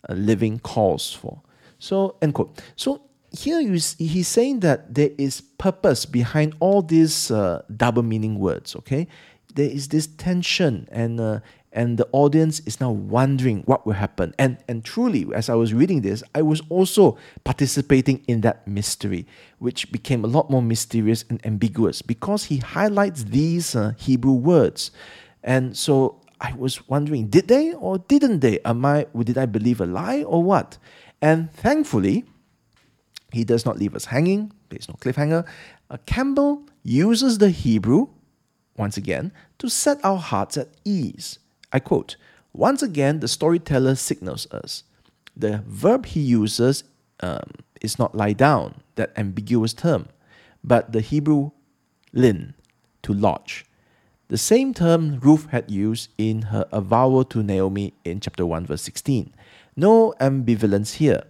uh, 0.08 0.12
living 0.12 0.58
calls 0.60 1.12
for. 1.12 1.40
So, 1.78 2.16
end 2.22 2.34
quote. 2.34 2.62
So, 2.76 3.02
here 3.32 3.60
he's 3.60 4.28
saying 4.28 4.60
that 4.60 4.94
there 4.94 5.10
is 5.16 5.40
purpose 5.40 6.04
behind 6.04 6.54
all 6.60 6.82
these 6.82 7.30
uh, 7.30 7.62
double 7.74 8.02
meaning 8.02 8.38
words, 8.38 8.76
okay? 8.76 9.08
There 9.54 9.70
is 9.70 9.88
this 9.88 10.06
tension 10.06 10.86
and, 10.92 11.18
uh, 11.18 11.40
and 11.72 11.96
the 11.96 12.08
audience 12.12 12.60
is 12.60 12.80
now 12.80 12.90
wondering 12.90 13.62
what 13.64 13.86
will 13.86 13.94
happen. 13.94 14.34
And, 14.38 14.58
and 14.68 14.84
truly, 14.84 15.26
as 15.34 15.48
I 15.48 15.54
was 15.54 15.72
reading 15.72 16.02
this, 16.02 16.22
I 16.34 16.42
was 16.42 16.60
also 16.68 17.16
participating 17.44 18.22
in 18.28 18.42
that 18.42 18.68
mystery, 18.68 19.26
which 19.58 19.90
became 19.90 20.24
a 20.24 20.28
lot 20.28 20.50
more 20.50 20.62
mysterious 20.62 21.24
and 21.30 21.44
ambiguous 21.46 22.02
because 22.02 22.44
he 22.44 22.58
highlights 22.58 23.24
these 23.24 23.74
uh, 23.74 23.92
Hebrew 23.96 24.32
words. 24.34 24.90
And 25.42 25.76
so 25.76 26.20
I 26.40 26.52
was 26.54 26.86
wondering, 26.88 27.28
did 27.28 27.48
they 27.48 27.72
or 27.72 27.98
didn't 27.98 28.40
they? 28.40 28.58
Am 28.64 28.84
I, 28.84 29.06
did 29.22 29.38
I 29.38 29.46
believe 29.46 29.80
a 29.80 29.86
lie 29.86 30.24
or 30.24 30.42
what? 30.42 30.76
And 31.22 31.50
thankfully, 31.52 32.24
he 33.32 33.44
does 33.44 33.64
not 33.64 33.78
leave 33.78 33.94
us 33.94 34.04
hanging. 34.06 34.52
There's 34.68 34.88
no 34.88 34.94
cliffhanger. 34.96 35.46
Uh, 35.88 35.96
Campbell 36.04 36.66
uses 36.82 37.38
the 37.38 37.48
Hebrew, 37.48 38.08
once 38.76 38.96
again, 38.96 39.32
to 39.58 39.70
set 39.70 40.04
our 40.04 40.18
hearts 40.18 40.58
at 40.58 40.68
ease. 40.84 41.38
I 41.72 41.80
quote 41.80 42.16
Once 42.52 42.82
again, 42.82 43.20
the 43.20 43.28
storyteller 43.28 43.94
signals 43.94 44.46
us. 44.52 44.84
The 45.36 45.62
verb 45.66 46.06
he 46.06 46.20
uses 46.20 46.84
um, 47.20 47.50
is 47.80 47.98
not 47.98 48.14
lie 48.14 48.34
down, 48.34 48.82
that 48.96 49.12
ambiguous 49.16 49.72
term, 49.72 50.08
but 50.62 50.92
the 50.92 51.00
Hebrew 51.00 51.50
lin, 52.12 52.54
to 53.02 53.12
lodge. 53.12 53.64
The 54.28 54.38
same 54.38 54.72
term 54.72 55.18
Ruth 55.20 55.48
had 55.50 55.70
used 55.70 56.10
in 56.16 56.42
her 56.42 56.66
avowal 56.72 57.24
to 57.26 57.42
Naomi 57.42 57.94
in 58.04 58.20
chapter 58.20 58.46
1, 58.46 58.66
verse 58.66 58.82
16. 58.82 59.34
No 59.76 60.14
ambivalence 60.20 60.94
here. 60.94 61.24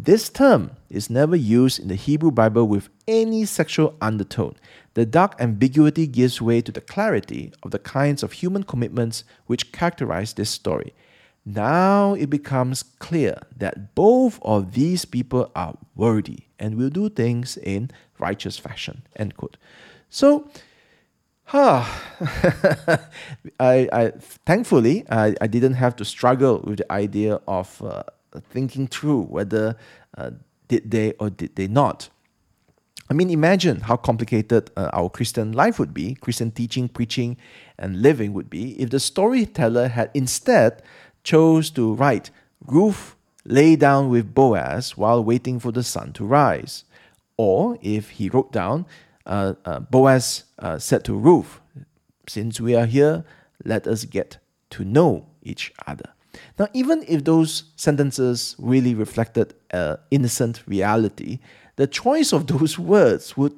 This 0.00 0.28
term 0.28 0.70
is 0.88 1.10
never 1.10 1.34
used 1.34 1.80
in 1.80 1.88
the 1.88 1.96
Hebrew 1.96 2.30
Bible 2.30 2.68
with 2.68 2.88
any 3.08 3.44
sexual 3.44 3.96
undertone. 4.00 4.54
The 4.94 5.04
dark 5.04 5.34
ambiguity 5.40 6.06
gives 6.06 6.40
way 6.40 6.60
to 6.60 6.70
the 6.70 6.80
clarity 6.80 7.52
of 7.64 7.72
the 7.72 7.80
kinds 7.80 8.22
of 8.22 8.30
human 8.32 8.62
commitments 8.62 9.24
which 9.46 9.72
characterize 9.72 10.34
this 10.34 10.50
story. 10.50 10.94
Now 11.44 12.14
it 12.14 12.30
becomes 12.30 12.84
clear 12.84 13.40
that 13.56 13.96
both 13.96 14.38
of 14.42 14.74
these 14.74 15.04
people 15.04 15.50
are 15.56 15.76
worthy 15.96 16.44
and 16.60 16.76
will 16.76 16.90
do 16.90 17.08
things 17.08 17.56
in 17.56 17.90
righteous 18.20 18.56
fashion. 18.56 19.02
End 19.16 19.36
quote. 19.36 19.56
So, 20.10 20.48
huh, 21.44 21.84
I, 23.58 23.88
I 23.92 24.12
thankfully 24.46 25.04
I, 25.10 25.34
I 25.40 25.48
didn't 25.48 25.74
have 25.74 25.96
to 25.96 26.04
struggle 26.04 26.60
with 26.64 26.78
the 26.78 26.92
idea 26.92 27.40
of 27.48 27.82
uh, 27.82 28.04
thinking 28.50 28.86
through 28.86 29.22
whether 29.22 29.76
uh, 30.16 30.30
did 30.68 30.90
they 30.90 31.12
or 31.12 31.30
did 31.30 31.56
they 31.56 31.66
not. 31.66 32.10
I 33.10 33.14
mean, 33.14 33.30
imagine 33.30 33.80
how 33.80 33.96
complicated 33.96 34.70
uh, 34.76 34.90
our 34.92 35.08
Christian 35.08 35.52
life 35.52 35.78
would 35.78 35.94
be, 35.94 36.14
Christian 36.14 36.50
teaching, 36.50 36.88
preaching, 36.88 37.38
and 37.78 38.02
living 38.02 38.34
would 38.34 38.50
be 38.50 38.78
if 38.80 38.90
the 38.90 39.00
storyteller 39.00 39.88
had 39.88 40.10
instead 40.12 40.82
chose 41.24 41.70
to 41.70 41.94
write 41.94 42.30
Ruth 42.66 43.16
lay 43.46 43.76
down 43.76 44.10
with 44.10 44.34
Boaz 44.34 44.96
while 44.96 45.24
waiting 45.24 45.58
for 45.58 45.72
the 45.72 45.82
sun 45.82 46.12
to 46.14 46.24
rise, 46.24 46.84
or 47.38 47.78
if 47.80 48.10
he 48.10 48.28
wrote 48.28 48.52
down 48.52 48.84
uh, 49.24 49.54
uh, 49.64 49.80
Boaz 49.80 50.44
uh, 50.58 50.78
said 50.78 51.04
to 51.04 51.14
Ruth, 51.14 51.60
"Since 52.26 52.60
we 52.60 52.74
are 52.74 52.86
here, 52.86 53.24
let 53.64 53.86
us 53.86 54.04
get 54.04 54.38
to 54.70 54.84
know 54.84 55.28
each 55.42 55.72
other." 55.86 56.12
Now, 56.58 56.68
even 56.72 57.04
if 57.08 57.24
those 57.24 57.64
sentences 57.76 58.56
really 58.58 58.94
reflected 58.94 59.54
an 59.70 59.98
innocent 60.10 60.62
reality, 60.66 61.38
the 61.76 61.86
choice 61.86 62.32
of 62.32 62.46
those 62.46 62.78
words 62.94 63.36
would 63.36 63.54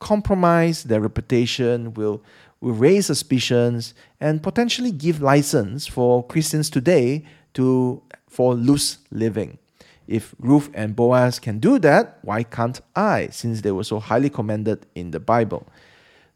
compromise 0.00 0.84
their 0.84 1.00
reputation, 1.00 1.94
will, 1.94 2.22
will 2.60 2.72
raise 2.72 3.06
suspicions, 3.06 3.94
and 4.20 4.42
potentially 4.42 4.92
give 4.92 5.20
license 5.20 5.86
for 5.86 6.24
Christians 6.26 6.70
today 6.70 7.24
to 7.54 8.02
for 8.28 8.54
loose 8.54 8.98
living. 9.10 9.58
If 10.06 10.34
Ruth 10.38 10.70
and 10.72 10.96
Boaz 10.96 11.38
can 11.38 11.58
do 11.58 11.78
that, 11.80 12.18
why 12.22 12.42
can't 12.42 12.80
I, 12.96 13.28
since 13.30 13.60
they 13.60 13.72
were 13.72 13.84
so 13.84 14.00
highly 14.00 14.30
commended 14.30 14.86
in 14.94 15.10
the 15.10 15.20
Bible? 15.20 15.66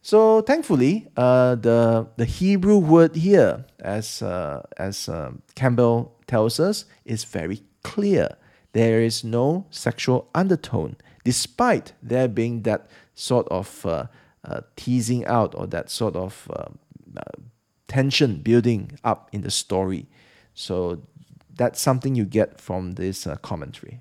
So 0.03 0.43
thankfully, 0.43 1.07
uh, 1.17 1.55
the 1.55 2.09
the 2.17 2.25
Hebrew 2.25 2.77
word 2.77 3.15
here, 3.15 3.65
as 3.79 4.21
uh, 4.21 4.62
as 4.77 5.09
um, 5.09 5.43
Campbell 5.55 6.12
tells 6.27 6.59
us, 6.59 6.87
is 7.05 7.23
very 7.23 7.62
clear. 7.85 8.37
There 8.73 9.01
is 9.01 9.23
no 9.23 9.67
sexual 9.71 10.29
undertone, 10.35 10.97
despite 11.25 11.93
there 12.03 12.27
being 12.27 12.62
that 12.62 12.91
sort 13.15 13.47
of 13.49 13.87
uh, 13.87 14.07
uh 14.45 14.62
teasing 14.75 15.25
out 15.27 15.55
or 15.55 15.69
that 15.69 15.88
sort 15.88 16.17
of 16.17 16.51
um, 16.57 16.79
uh, 17.17 17.38
tension 17.87 18.43
building 18.43 18.99
up 19.05 19.29
in 19.33 19.43
the 19.43 19.53
story. 19.53 20.09
So 20.53 21.03
that's 21.55 21.81
something 21.81 22.17
you 22.17 22.25
get 22.25 22.61
from 22.61 22.93
this 22.93 23.25
uh, 23.25 23.37
commentary. 23.37 24.01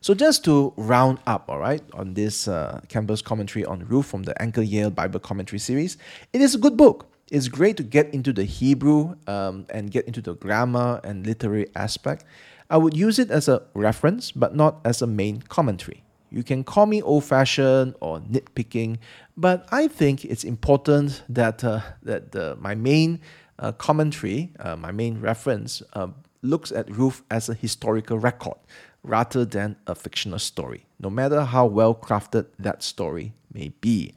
So 0.00 0.14
just 0.14 0.44
to 0.44 0.72
round 0.76 1.18
up, 1.26 1.48
all 1.48 1.58
right, 1.58 1.82
on 1.94 2.14
this 2.14 2.48
uh, 2.48 2.80
Campbell's 2.88 3.22
commentary 3.22 3.64
on 3.64 3.86
Ruth 3.86 4.06
from 4.06 4.22
the 4.22 4.40
Anchor 4.40 4.62
Yale 4.62 4.90
Bible 4.90 5.20
Commentary 5.20 5.58
series, 5.58 5.96
it 6.32 6.40
is 6.40 6.54
a 6.54 6.58
good 6.58 6.76
book. 6.76 7.06
It's 7.30 7.48
great 7.48 7.76
to 7.76 7.82
get 7.82 8.12
into 8.14 8.32
the 8.32 8.44
Hebrew 8.44 9.14
um, 9.26 9.66
and 9.70 9.90
get 9.90 10.06
into 10.06 10.22
the 10.22 10.34
grammar 10.34 11.00
and 11.04 11.26
literary 11.26 11.66
aspect. 11.74 12.24
I 12.70 12.76
would 12.76 12.96
use 12.96 13.18
it 13.18 13.30
as 13.30 13.48
a 13.48 13.62
reference, 13.74 14.32
but 14.32 14.54
not 14.54 14.80
as 14.84 15.02
a 15.02 15.06
main 15.06 15.42
commentary. 15.42 16.04
You 16.30 16.42
can 16.42 16.64
call 16.64 16.86
me 16.86 17.00
old 17.00 17.24
fashioned 17.24 17.94
or 18.00 18.20
nitpicking, 18.20 18.98
but 19.36 19.66
I 19.72 19.88
think 19.88 20.24
it's 20.24 20.44
important 20.44 21.22
that, 21.28 21.64
uh, 21.64 21.80
that 22.02 22.58
my 22.60 22.74
main 22.74 23.20
uh, 23.58 23.72
commentary, 23.72 24.52
uh, 24.60 24.76
my 24.76 24.92
main 24.92 25.20
reference, 25.20 25.82
uh, 25.94 26.08
looks 26.42 26.70
at 26.70 26.88
Ruth 26.90 27.22
as 27.30 27.48
a 27.48 27.54
historical 27.54 28.18
record 28.18 28.56
rather 29.02 29.44
than 29.44 29.76
a 29.86 29.94
fictional 29.94 30.38
story, 30.38 30.86
no 31.00 31.10
matter 31.10 31.44
how 31.44 31.66
well 31.66 31.94
crafted 31.94 32.46
that 32.58 32.82
story 32.82 33.32
may 33.52 33.68
be. 33.80 34.14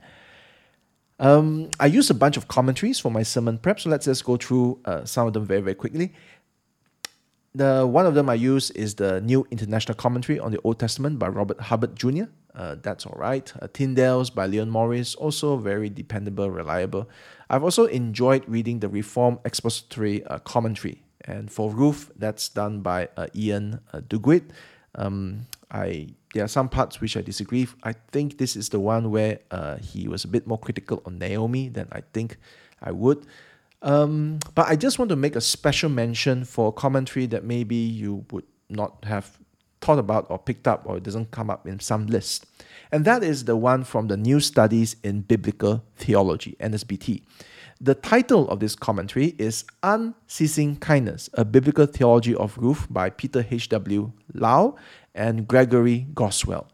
Um, 1.20 1.70
I 1.80 1.86
use 1.86 2.10
a 2.10 2.16
bunch 2.16 2.36
of 2.36 2.48
commentaries 2.48 3.00
for 3.00 3.12
my 3.12 3.24
sermon 3.24 3.60
prep, 3.60 3.80
so 3.80 3.90
let's 3.90 4.06
just 4.06 4.26
go 4.26 4.38
through 4.38 4.80
uh, 4.86 5.06
some 5.06 5.28
of 5.28 5.34
them 5.34 5.46
very, 5.46 5.62
very 5.62 5.76
quickly. 5.76 6.14
The 7.54 7.86
one 7.86 8.06
of 8.06 8.16
them 8.16 8.30
I 8.30 8.36
use 8.36 8.72
is 8.72 8.96
the 8.96 9.22
New 9.22 9.46
International 9.52 9.94
Commentary 9.94 10.40
on 10.40 10.52
the 10.52 10.60
Old 10.64 10.80
Testament 10.80 11.20
by 11.20 11.28
Robert 11.28 11.60
Hubbard 11.60 11.96
Jr. 11.96 12.24
uh, 12.56 12.76
that's 12.82 13.06
all 13.06 13.18
right. 13.18 13.52
Uh, 13.62 13.68
Tyndale's 13.68 14.30
by 14.30 14.48
Leon 14.48 14.70
Morris, 14.70 15.16
also 15.16 15.58
very 15.58 15.90
dependable, 15.90 16.50
reliable. 16.50 17.10
I've 17.50 17.64
also 17.64 17.86
enjoyed 17.86 18.44
reading 18.48 18.80
the 18.80 18.88
Reform 18.88 19.40
Expository 19.46 20.24
uh, 20.26 20.40
Commentary. 20.40 21.04
And 21.26 21.52
for 21.52 21.70
Ruth, 21.70 22.12
that's 22.16 22.50
done 22.50 22.82
by 22.82 23.10
uh, 23.16 23.28
Iain 23.36 23.80
uh, 23.94 24.00
Duguid. 24.00 24.50
Um, 24.96 25.48
I 25.72 26.10
there 26.34 26.44
are 26.44 26.50
some 26.50 26.70
parts 26.70 27.02
which 27.02 27.18
I 27.18 27.22
disagree. 27.22 27.68
I 27.84 27.94
think 28.12 28.38
this 28.38 28.56
is 28.56 28.70
the 28.70 28.80
one 28.80 29.12
where 29.12 29.40
uh, 29.52 29.78
he 29.78 30.08
was 30.08 30.24
a 30.24 30.28
bit 30.28 30.48
more 30.48 30.58
critical 30.58 31.02
on 31.06 31.20
Naomi 31.20 31.70
than 31.70 31.88
I 31.92 32.02
think 32.14 32.38
I 32.82 32.92
would. 32.92 33.26
Um, 33.82 34.40
but 34.56 34.68
I 34.68 34.76
just 34.76 35.00
want 35.00 35.10
to 35.10 35.16
make 35.16 35.36
a 35.36 35.42
special 35.42 35.90
mention 35.90 36.46
for 36.46 36.72
commentary 36.72 37.26
that 37.28 37.44
maybe 37.44 37.76
you 37.76 38.26
would 38.32 38.46
not 38.70 39.04
have 39.06 39.41
thought 39.82 40.00
about 40.00 40.28
or 40.30 40.40
picked 40.40 40.68
up 40.68 40.84
or 40.86 40.98
it 40.98 41.04
doesn't 41.04 41.32
come 41.32 41.50
up 41.50 41.68
in 41.68 41.80
some 41.80 42.08
list. 42.08 42.46
And 42.92 43.04
that 43.06 43.24
is 43.24 43.46
the 43.46 43.56
one 43.56 43.84
from 43.84 44.08
the 44.08 44.18
New 44.18 44.40
Studies 44.40 44.96
in 45.04 45.22
Biblical 45.22 45.84
Theology, 45.98 46.56
NSBT. 46.60 47.24
The 47.80 47.96
title 47.96 48.48
of 48.50 48.60
this 48.60 48.76
commentary 48.76 49.34
is 49.40 49.66
Unceasing 49.82 50.76
Kindness, 50.76 51.32
a 51.34 51.44
Biblical 51.44 51.88
Theology 51.88 52.36
of 52.36 52.56
Ruth 52.58 52.86
by 52.92 53.10
Peter 53.10 53.44
H.W. 53.50 54.12
Lau 54.36 54.76
and 55.16 55.48
Gregory 55.48 56.06
Goswell. 56.14 56.68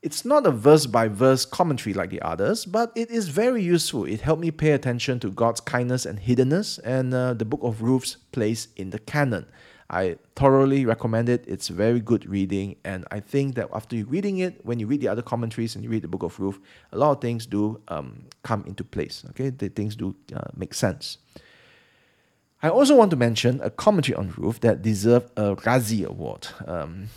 It's 0.00 0.24
not 0.24 0.46
a 0.46 0.50
verse 0.50 0.86
by 0.86 1.08
verse 1.08 1.44
commentary 1.44 1.92
like 1.92 2.10
the 2.10 2.22
others, 2.22 2.64
but 2.64 2.92
it 2.94 3.10
is 3.10 3.28
very 3.28 3.62
useful. 3.62 4.04
It 4.04 4.20
helped 4.20 4.40
me 4.40 4.50
pay 4.50 4.70
attention 4.70 5.20
to 5.20 5.30
God's 5.30 5.60
kindness 5.60 6.06
and 6.06 6.20
hiddenness 6.20 6.78
and 6.82 7.12
uh, 7.12 7.34
the 7.34 7.44
book 7.44 7.60
of 7.62 7.82
Ruth's 7.82 8.16
place 8.32 8.68
in 8.76 8.90
the 8.90 9.00
canon. 9.00 9.44
I 9.90 10.16
thoroughly 10.36 10.84
recommend 10.84 11.28
it. 11.28 11.44
It's 11.48 11.68
very 11.68 12.00
good 12.00 12.28
reading, 12.28 12.76
and 12.84 13.06
I 13.10 13.20
think 13.20 13.54
that 13.54 13.68
after 13.72 13.96
you 13.96 14.04
reading 14.04 14.38
it, 14.38 14.64
when 14.64 14.78
you 14.78 14.86
read 14.86 15.00
the 15.00 15.08
other 15.08 15.22
commentaries 15.22 15.74
and 15.74 15.82
you 15.82 15.90
read 15.90 16.02
the 16.02 16.08
Book 16.08 16.22
of 16.22 16.38
Ruth, 16.38 16.58
a 16.92 16.98
lot 16.98 17.12
of 17.12 17.20
things 17.20 17.46
do 17.46 17.80
um, 17.88 18.24
come 18.42 18.64
into 18.66 18.84
place. 18.84 19.24
Okay, 19.30 19.48
the 19.48 19.70
things 19.70 19.96
do 19.96 20.14
uh, 20.34 20.50
make 20.54 20.74
sense. 20.74 21.18
I 22.62 22.68
also 22.68 22.96
want 22.96 23.10
to 23.12 23.16
mention 23.16 23.60
a 23.62 23.70
commentary 23.70 24.16
on 24.16 24.34
Ruth 24.36 24.60
that 24.60 24.82
deserved 24.82 25.30
a 25.36 25.54
Razzie 25.54 26.04
Award 26.04 26.48
um, 26.66 27.08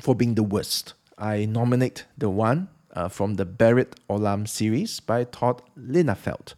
for 0.00 0.14
being 0.14 0.36
the 0.36 0.42
worst. 0.42 0.94
I 1.18 1.44
nominate 1.44 2.06
the 2.16 2.30
one 2.30 2.68
uh, 2.94 3.08
from 3.08 3.34
the 3.34 3.44
Berit 3.44 3.94
Olam 4.08 4.48
series 4.48 5.00
by 5.00 5.24
Todd 5.24 5.60
Linafelt. 5.78 6.54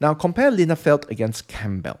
Now 0.00 0.14
compare 0.14 0.50
Linafelt 0.50 1.08
against 1.08 1.46
Campbell. 1.46 2.00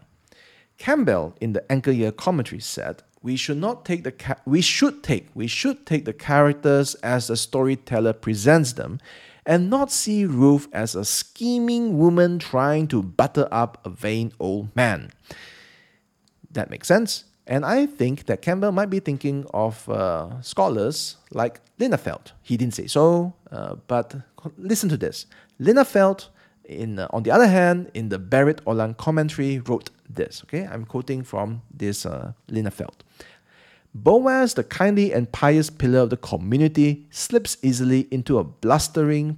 Campbell 0.82 1.36
in 1.40 1.52
the 1.52 1.62
Anchor 1.70 1.92
Yale 1.92 2.10
commentary 2.10 2.60
said, 2.60 3.04
"We 3.22 3.36
should 3.36 3.58
not 3.58 3.84
take 3.84 4.02
the 4.02 4.10
ca- 4.10 4.42
we 4.44 4.60
should 4.60 5.04
take 5.04 5.28
we 5.32 5.46
should 5.46 5.86
take 5.86 6.04
the 6.04 6.12
characters 6.12 6.96
as 7.04 7.28
the 7.28 7.36
storyteller 7.36 8.12
presents 8.12 8.72
them, 8.72 8.98
and 9.46 9.70
not 9.70 9.92
see 9.92 10.24
Ruth 10.24 10.66
as 10.72 10.96
a 10.96 11.04
scheming 11.04 11.98
woman 11.98 12.40
trying 12.40 12.88
to 12.88 13.00
butter 13.00 13.46
up 13.52 13.78
a 13.84 13.90
vain 13.90 14.32
old 14.40 14.74
man." 14.74 15.12
That 16.50 16.68
makes 16.68 16.88
sense. 16.88 17.10
And 17.46 17.64
I 17.64 17.86
think 17.86 18.26
that 18.26 18.42
Campbell 18.42 18.72
might 18.72 18.90
be 18.90 18.98
thinking 18.98 19.46
of 19.54 19.88
uh, 19.88 20.42
scholars 20.42 21.16
like 21.30 21.60
Linafelt. 21.78 22.32
He 22.42 22.56
didn't 22.56 22.74
say 22.74 22.88
so, 22.88 23.34
uh, 23.52 23.76
but 23.86 24.16
listen 24.58 24.88
to 24.88 24.96
this. 24.96 25.26
Linafelt, 25.60 26.28
in, 26.64 26.98
uh, 26.98 27.06
on 27.10 27.22
the 27.22 27.30
other 27.30 27.46
hand, 27.46 27.90
in 27.94 28.08
the 28.08 28.18
Berit 28.18 28.60
Olam 28.64 28.96
commentary, 28.96 29.60
wrote 29.60 29.90
this. 30.14 30.42
Okay, 30.44 30.66
I'm 30.66 30.84
quoting 30.84 31.22
from 31.22 31.62
this 31.72 32.06
uh, 32.06 32.32
Linafelt. 32.50 33.00
Boaz, 33.94 34.54
the 34.54 34.64
kindly 34.64 35.12
and 35.12 35.30
pious 35.30 35.68
pillar 35.68 36.00
of 36.00 36.10
the 36.10 36.16
community, 36.16 37.06
slips 37.10 37.58
easily 37.62 38.08
into 38.10 38.38
a 38.38 38.44
blustering, 38.44 39.36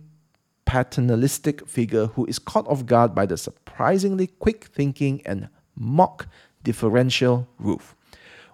paternalistic 0.65 1.67
figure 1.67 2.07
who 2.07 2.25
is 2.27 2.39
caught 2.39 2.67
off 2.69 2.87
guard 2.87 3.15
by 3.15 3.27
the 3.27 3.37
surprisingly 3.37 4.29
quick 4.29 4.67
thinking 4.67 5.23
and 5.27 5.49
mock 5.75 6.29
differential 6.63 7.49
Ruth. 7.59 7.95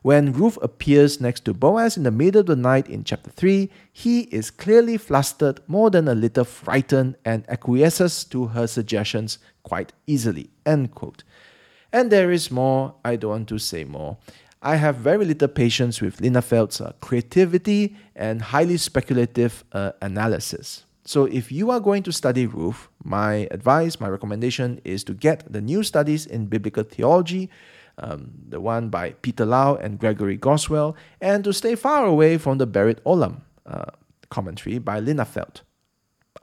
When 0.02 0.32
Ruth 0.32 0.56
appears 0.62 1.20
next 1.20 1.44
to 1.44 1.52
Boaz 1.52 1.98
in 1.98 2.04
the 2.04 2.10
middle 2.10 2.40
of 2.40 2.46
the 2.46 2.56
night 2.56 2.88
in 2.88 3.04
chapter 3.04 3.30
3, 3.30 3.68
he 3.92 4.20
is 4.22 4.50
clearly 4.50 4.96
flustered, 4.96 5.60
more 5.66 5.90
than 5.90 6.08
a 6.08 6.14
little 6.14 6.44
frightened, 6.44 7.16
and 7.22 7.44
acquiesces 7.50 8.24
to 8.24 8.46
her 8.46 8.66
suggestions 8.66 9.38
quite 9.62 9.92
easily. 10.06 10.48
End 10.64 10.94
quote. 10.94 11.22
And 11.92 12.10
there 12.10 12.30
is 12.30 12.50
more, 12.50 12.94
I 13.04 13.16
don't 13.16 13.30
want 13.30 13.48
to 13.48 13.58
say 13.58 13.84
more. 13.84 14.16
I 14.62 14.76
have 14.76 14.96
very 14.96 15.24
little 15.24 15.48
patience 15.48 16.00
with 16.00 16.18
Linafelt's 16.18 16.80
uh, 16.80 16.92
creativity 17.00 17.96
and 18.14 18.42
highly 18.42 18.76
speculative 18.76 19.64
uh, 19.72 19.92
analysis. 20.02 20.84
So, 21.04 21.24
if 21.24 21.50
you 21.50 21.70
are 21.70 21.80
going 21.80 22.02
to 22.04 22.12
study 22.12 22.46
Ruth, 22.46 22.88
my 23.02 23.48
advice, 23.50 23.98
my 23.98 24.08
recommendation 24.08 24.80
is 24.84 25.02
to 25.04 25.14
get 25.14 25.50
the 25.50 25.62
new 25.62 25.82
studies 25.82 26.26
in 26.26 26.46
biblical 26.46 26.84
theology, 26.84 27.48
um, 27.96 28.32
the 28.48 28.60
one 28.60 28.90
by 28.90 29.12
Peter 29.22 29.46
Lau 29.46 29.76
and 29.76 29.98
Gregory 29.98 30.36
Goswell, 30.36 30.94
and 31.20 31.42
to 31.44 31.54
stay 31.54 31.74
far 31.74 32.04
away 32.04 32.36
from 32.36 32.58
the 32.58 32.66
Berit 32.66 33.00
Olam 33.06 33.40
uh, 33.64 33.86
commentary 34.28 34.78
by 34.78 35.00
Linafelt, 35.00 35.62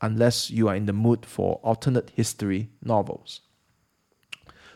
unless 0.02 0.50
you 0.50 0.68
are 0.68 0.76
in 0.76 0.88
the 0.88 0.94
mood 0.94 1.24
for 1.26 1.60
alternate 1.64 2.12
history 2.16 2.70
novels. 2.84 3.42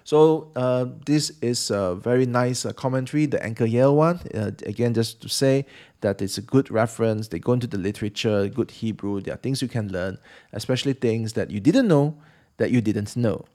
So 0.04 0.52
uh, 0.56 0.86
this 1.06 1.32
is 1.42 1.70
a 1.72 1.96
very 1.96 2.26
nice 2.26 2.66
uh, 2.66 2.74
commentary, 2.74 3.26
the 3.26 3.44
Anchor 3.44 3.66
Yale 3.66 3.96
one. 3.96 4.20
Uh, 4.34 4.52
again, 4.66 4.94
just 4.94 5.22
to 5.22 5.30
say 5.30 5.66
that 6.02 6.22
it's 6.22 6.38
a 6.38 6.42
good 6.42 6.72
reference. 6.72 7.28
They 7.28 7.40
go 7.40 7.54
into 7.54 7.68
the 7.68 7.78
literature, 7.78 8.48
good 8.48 8.72
Hebrew. 8.72 9.22
There 9.22 9.34
are 9.34 9.38
things 9.38 9.62
you 9.62 9.68
can 9.68 9.92
learn, 9.92 10.18
especially 10.54 10.94
things 10.94 11.34
that 11.34 11.52
you 11.52 11.60
didn't 11.60 11.88
know 11.88 12.18
that 12.58 12.72
you 12.72 12.82
didn't 12.82 13.16
know. 13.16 13.46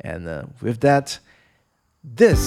And 0.00 0.28
uh, 0.28 0.44
with 0.60 0.80
that, 0.80 1.18
this 2.04 2.40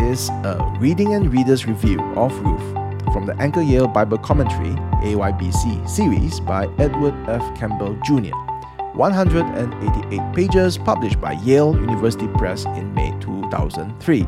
is 0.00 0.28
a 0.28 0.76
Reading 0.80 1.14
and 1.14 1.32
Readers 1.32 1.66
Review 1.66 2.00
of 2.14 2.36
Ruth 2.40 2.86
from 3.12 3.26
the 3.26 3.36
Anchor 3.38 3.62
Yale 3.62 3.88
Bible 3.88 4.18
Commentary 4.18 4.74
AYBC 5.04 5.88
series 5.88 6.40
by 6.40 6.66
Edward 6.78 7.14
F. 7.28 7.42
Campbell 7.58 7.96
Jr. 8.04 8.45
188 8.96 10.34
pages, 10.34 10.78
published 10.78 11.20
by 11.20 11.32
Yale 11.32 11.74
University 11.74 12.26
Press 12.28 12.64
in 12.64 12.94
May 12.94 13.12
2003. 13.20 14.26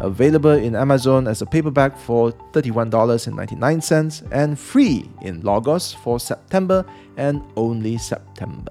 Available 0.00 0.52
in 0.52 0.76
Amazon 0.76 1.26
as 1.26 1.42
a 1.42 1.46
paperback 1.46 1.96
for 1.96 2.30
$31.99 2.52 4.28
and 4.30 4.58
free 4.58 5.10
in 5.22 5.40
Logos 5.40 5.92
for 5.92 6.20
September 6.20 6.84
and 7.16 7.42
only 7.56 7.98
September. 7.98 8.70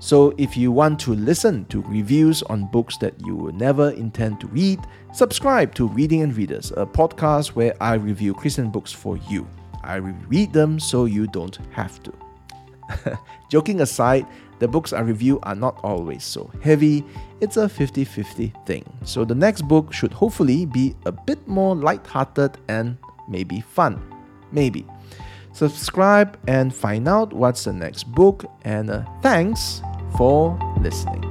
So, 0.00 0.32
if 0.38 0.56
you 0.56 0.70
want 0.70 1.00
to 1.00 1.14
listen 1.14 1.64
to 1.66 1.82
reviews 1.82 2.44
on 2.44 2.70
books 2.70 2.96
that 2.98 3.14
you 3.26 3.34
will 3.34 3.52
never 3.52 3.90
intend 3.90 4.40
to 4.40 4.46
read, 4.46 4.78
subscribe 5.12 5.74
to 5.74 5.88
Reading 5.88 6.22
and 6.22 6.36
Readers, 6.36 6.72
a 6.76 6.86
podcast 6.86 7.48
where 7.48 7.74
I 7.82 7.94
review 7.94 8.32
Christian 8.32 8.70
books 8.70 8.92
for 8.92 9.16
you. 9.28 9.48
I 9.82 9.96
read 9.96 10.52
them 10.52 10.78
so 10.78 11.06
you 11.06 11.26
don't 11.26 11.58
have 11.72 12.00
to. 12.04 12.27
Joking 13.50 13.80
aside, 13.80 14.26
the 14.58 14.68
books 14.68 14.92
I 14.92 15.00
review 15.00 15.38
are 15.42 15.54
not 15.54 15.78
always 15.82 16.24
so 16.24 16.50
heavy. 16.62 17.04
It's 17.40 17.56
a 17.56 17.68
50 17.68 18.04
50 18.04 18.52
thing. 18.66 18.84
So 19.04 19.24
the 19.24 19.34
next 19.34 19.62
book 19.62 19.92
should 19.92 20.12
hopefully 20.12 20.66
be 20.66 20.94
a 21.06 21.12
bit 21.12 21.46
more 21.46 21.76
light-hearted 21.76 22.58
and 22.68 22.96
maybe 23.28 23.60
fun. 23.60 24.02
Maybe. 24.52 24.86
Subscribe 25.52 26.38
and 26.46 26.74
find 26.74 27.08
out 27.08 27.32
what's 27.32 27.64
the 27.64 27.72
next 27.72 28.04
book. 28.04 28.44
And 28.62 28.90
uh, 28.90 29.04
thanks 29.22 29.82
for 30.16 30.58
listening. 30.80 31.27